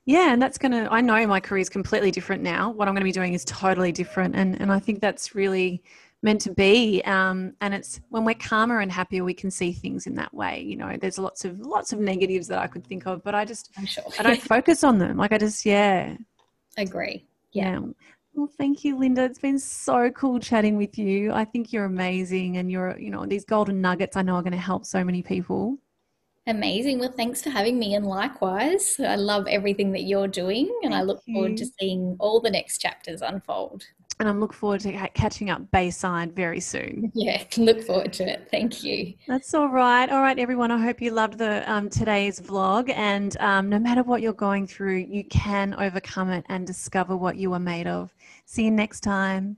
Yeah, 0.06 0.32
and 0.32 0.42
that's 0.42 0.58
going 0.58 0.72
to, 0.72 0.90
I 0.90 1.02
know 1.02 1.24
my 1.26 1.38
career 1.38 1.60
is 1.60 1.68
completely 1.68 2.10
different 2.10 2.42
now. 2.42 2.70
What 2.70 2.88
I'm 2.88 2.94
going 2.94 3.02
to 3.02 3.04
be 3.04 3.12
doing 3.12 3.34
is 3.34 3.44
totally 3.44 3.92
different. 3.92 4.34
And, 4.34 4.60
and 4.60 4.72
I 4.72 4.80
think 4.80 5.00
that's 5.00 5.34
really 5.36 5.84
meant 6.22 6.40
to 6.42 6.52
be 6.52 7.02
um, 7.04 7.54
and 7.60 7.72
it's 7.74 8.00
when 8.10 8.24
we're 8.24 8.34
calmer 8.34 8.80
and 8.80 8.92
happier 8.92 9.24
we 9.24 9.34
can 9.34 9.50
see 9.50 9.72
things 9.72 10.06
in 10.06 10.14
that 10.14 10.32
way 10.34 10.60
you 10.60 10.76
know 10.76 10.96
there's 11.00 11.18
lots 11.18 11.44
of 11.44 11.58
lots 11.60 11.92
of 11.92 11.98
negatives 11.98 12.46
that 12.46 12.58
i 12.58 12.66
could 12.66 12.86
think 12.86 13.06
of 13.06 13.22
but 13.24 13.34
i 13.34 13.44
just 13.44 13.70
sure. 13.86 14.04
i 14.18 14.22
don't 14.22 14.42
focus 14.56 14.84
on 14.84 14.98
them 14.98 15.16
like 15.16 15.32
i 15.32 15.38
just 15.38 15.64
yeah 15.64 16.14
agree 16.76 17.24
yeah. 17.52 17.72
yeah. 17.72 17.80
well 18.34 18.50
thank 18.58 18.84
you 18.84 18.98
linda 18.98 19.22
it's 19.22 19.38
been 19.38 19.58
so 19.58 20.10
cool 20.10 20.38
chatting 20.38 20.76
with 20.76 20.98
you 20.98 21.32
i 21.32 21.44
think 21.44 21.72
you're 21.72 21.86
amazing 21.86 22.58
and 22.58 22.70
you're 22.70 22.98
you 22.98 23.10
know 23.10 23.24
these 23.24 23.44
golden 23.44 23.80
nuggets 23.80 24.16
i 24.16 24.22
know 24.22 24.34
are 24.34 24.42
going 24.42 24.52
to 24.52 24.58
help 24.58 24.84
so 24.84 25.02
many 25.02 25.22
people 25.22 25.78
Amazing. 26.46 26.98
Well, 26.98 27.12
thanks 27.12 27.42
for 27.42 27.50
having 27.50 27.78
me. 27.78 27.94
And 27.94 28.06
likewise, 28.06 28.96
I 28.98 29.14
love 29.14 29.46
everything 29.46 29.92
that 29.92 30.04
you're 30.04 30.26
doing. 30.26 30.66
And 30.82 30.92
Thank 30.92 30.94
I 30.94 31.02
look 31.02 31.22
you. 31.26 31.34
forward 31.34 31.56
to 31.58 31.66
seeing 31.78 32.16
all 32.18 32.40
the 32.40 32.50
next 32.50 32.78
chapters 32.78 33.20
unfold 33.20 33.84
and 34.20 34.28
I'm 34.28 34.38
looking 34.38 34.58
forward 34.58 34.80
to 34.82 35.08
catching 35.14 35.48
up 35.48 35.70
Bayside 35.70 36.36
very 36.36 36.60
soon. 36.60 37.10
Yeah, 37.14 37.42
look 37.56 37.82
forward 37.82 38.12
to 38.14 38.28
it. 38.28 38.48
Thank 38.50 38.84
you. 38.84 39.14
That's 39.26 39.54
all 39.54 39.68
right. 39.68 40.08
All 40.10 40.20
right, 40.20 40.38
everyone. 40.38 40.70
I 40.70 40.78
hope 40.78 41.00
you 41.00 41.10
loved 41.10 41.38
the 41.38 41.68
um, 41.70 41.88
today's 41.88 42.38
vlog, 42.38 42.90
and 42.94 43.36
um, 43.40 43.70
no 43.70 43.78
matter 43.78 44.02
what 44.02 44.20
you're 44.20 44.32
going 44.34 44.66
through, 44.66 45.06
you 45.08 45.24
can 45.24 45.74
overcome 45.78 46.30
it 46.30 46.44
and 46.50 46.66
discover 46.66 47.16
what 47.16 47.36
you 47.36 47.52
are 47.54 47.58
made 47.58 47.86
of. 47.86 48.14
See 48.44 48.64
you 48.64 48.70
next 48.70 49.00
time. 49.00 49.56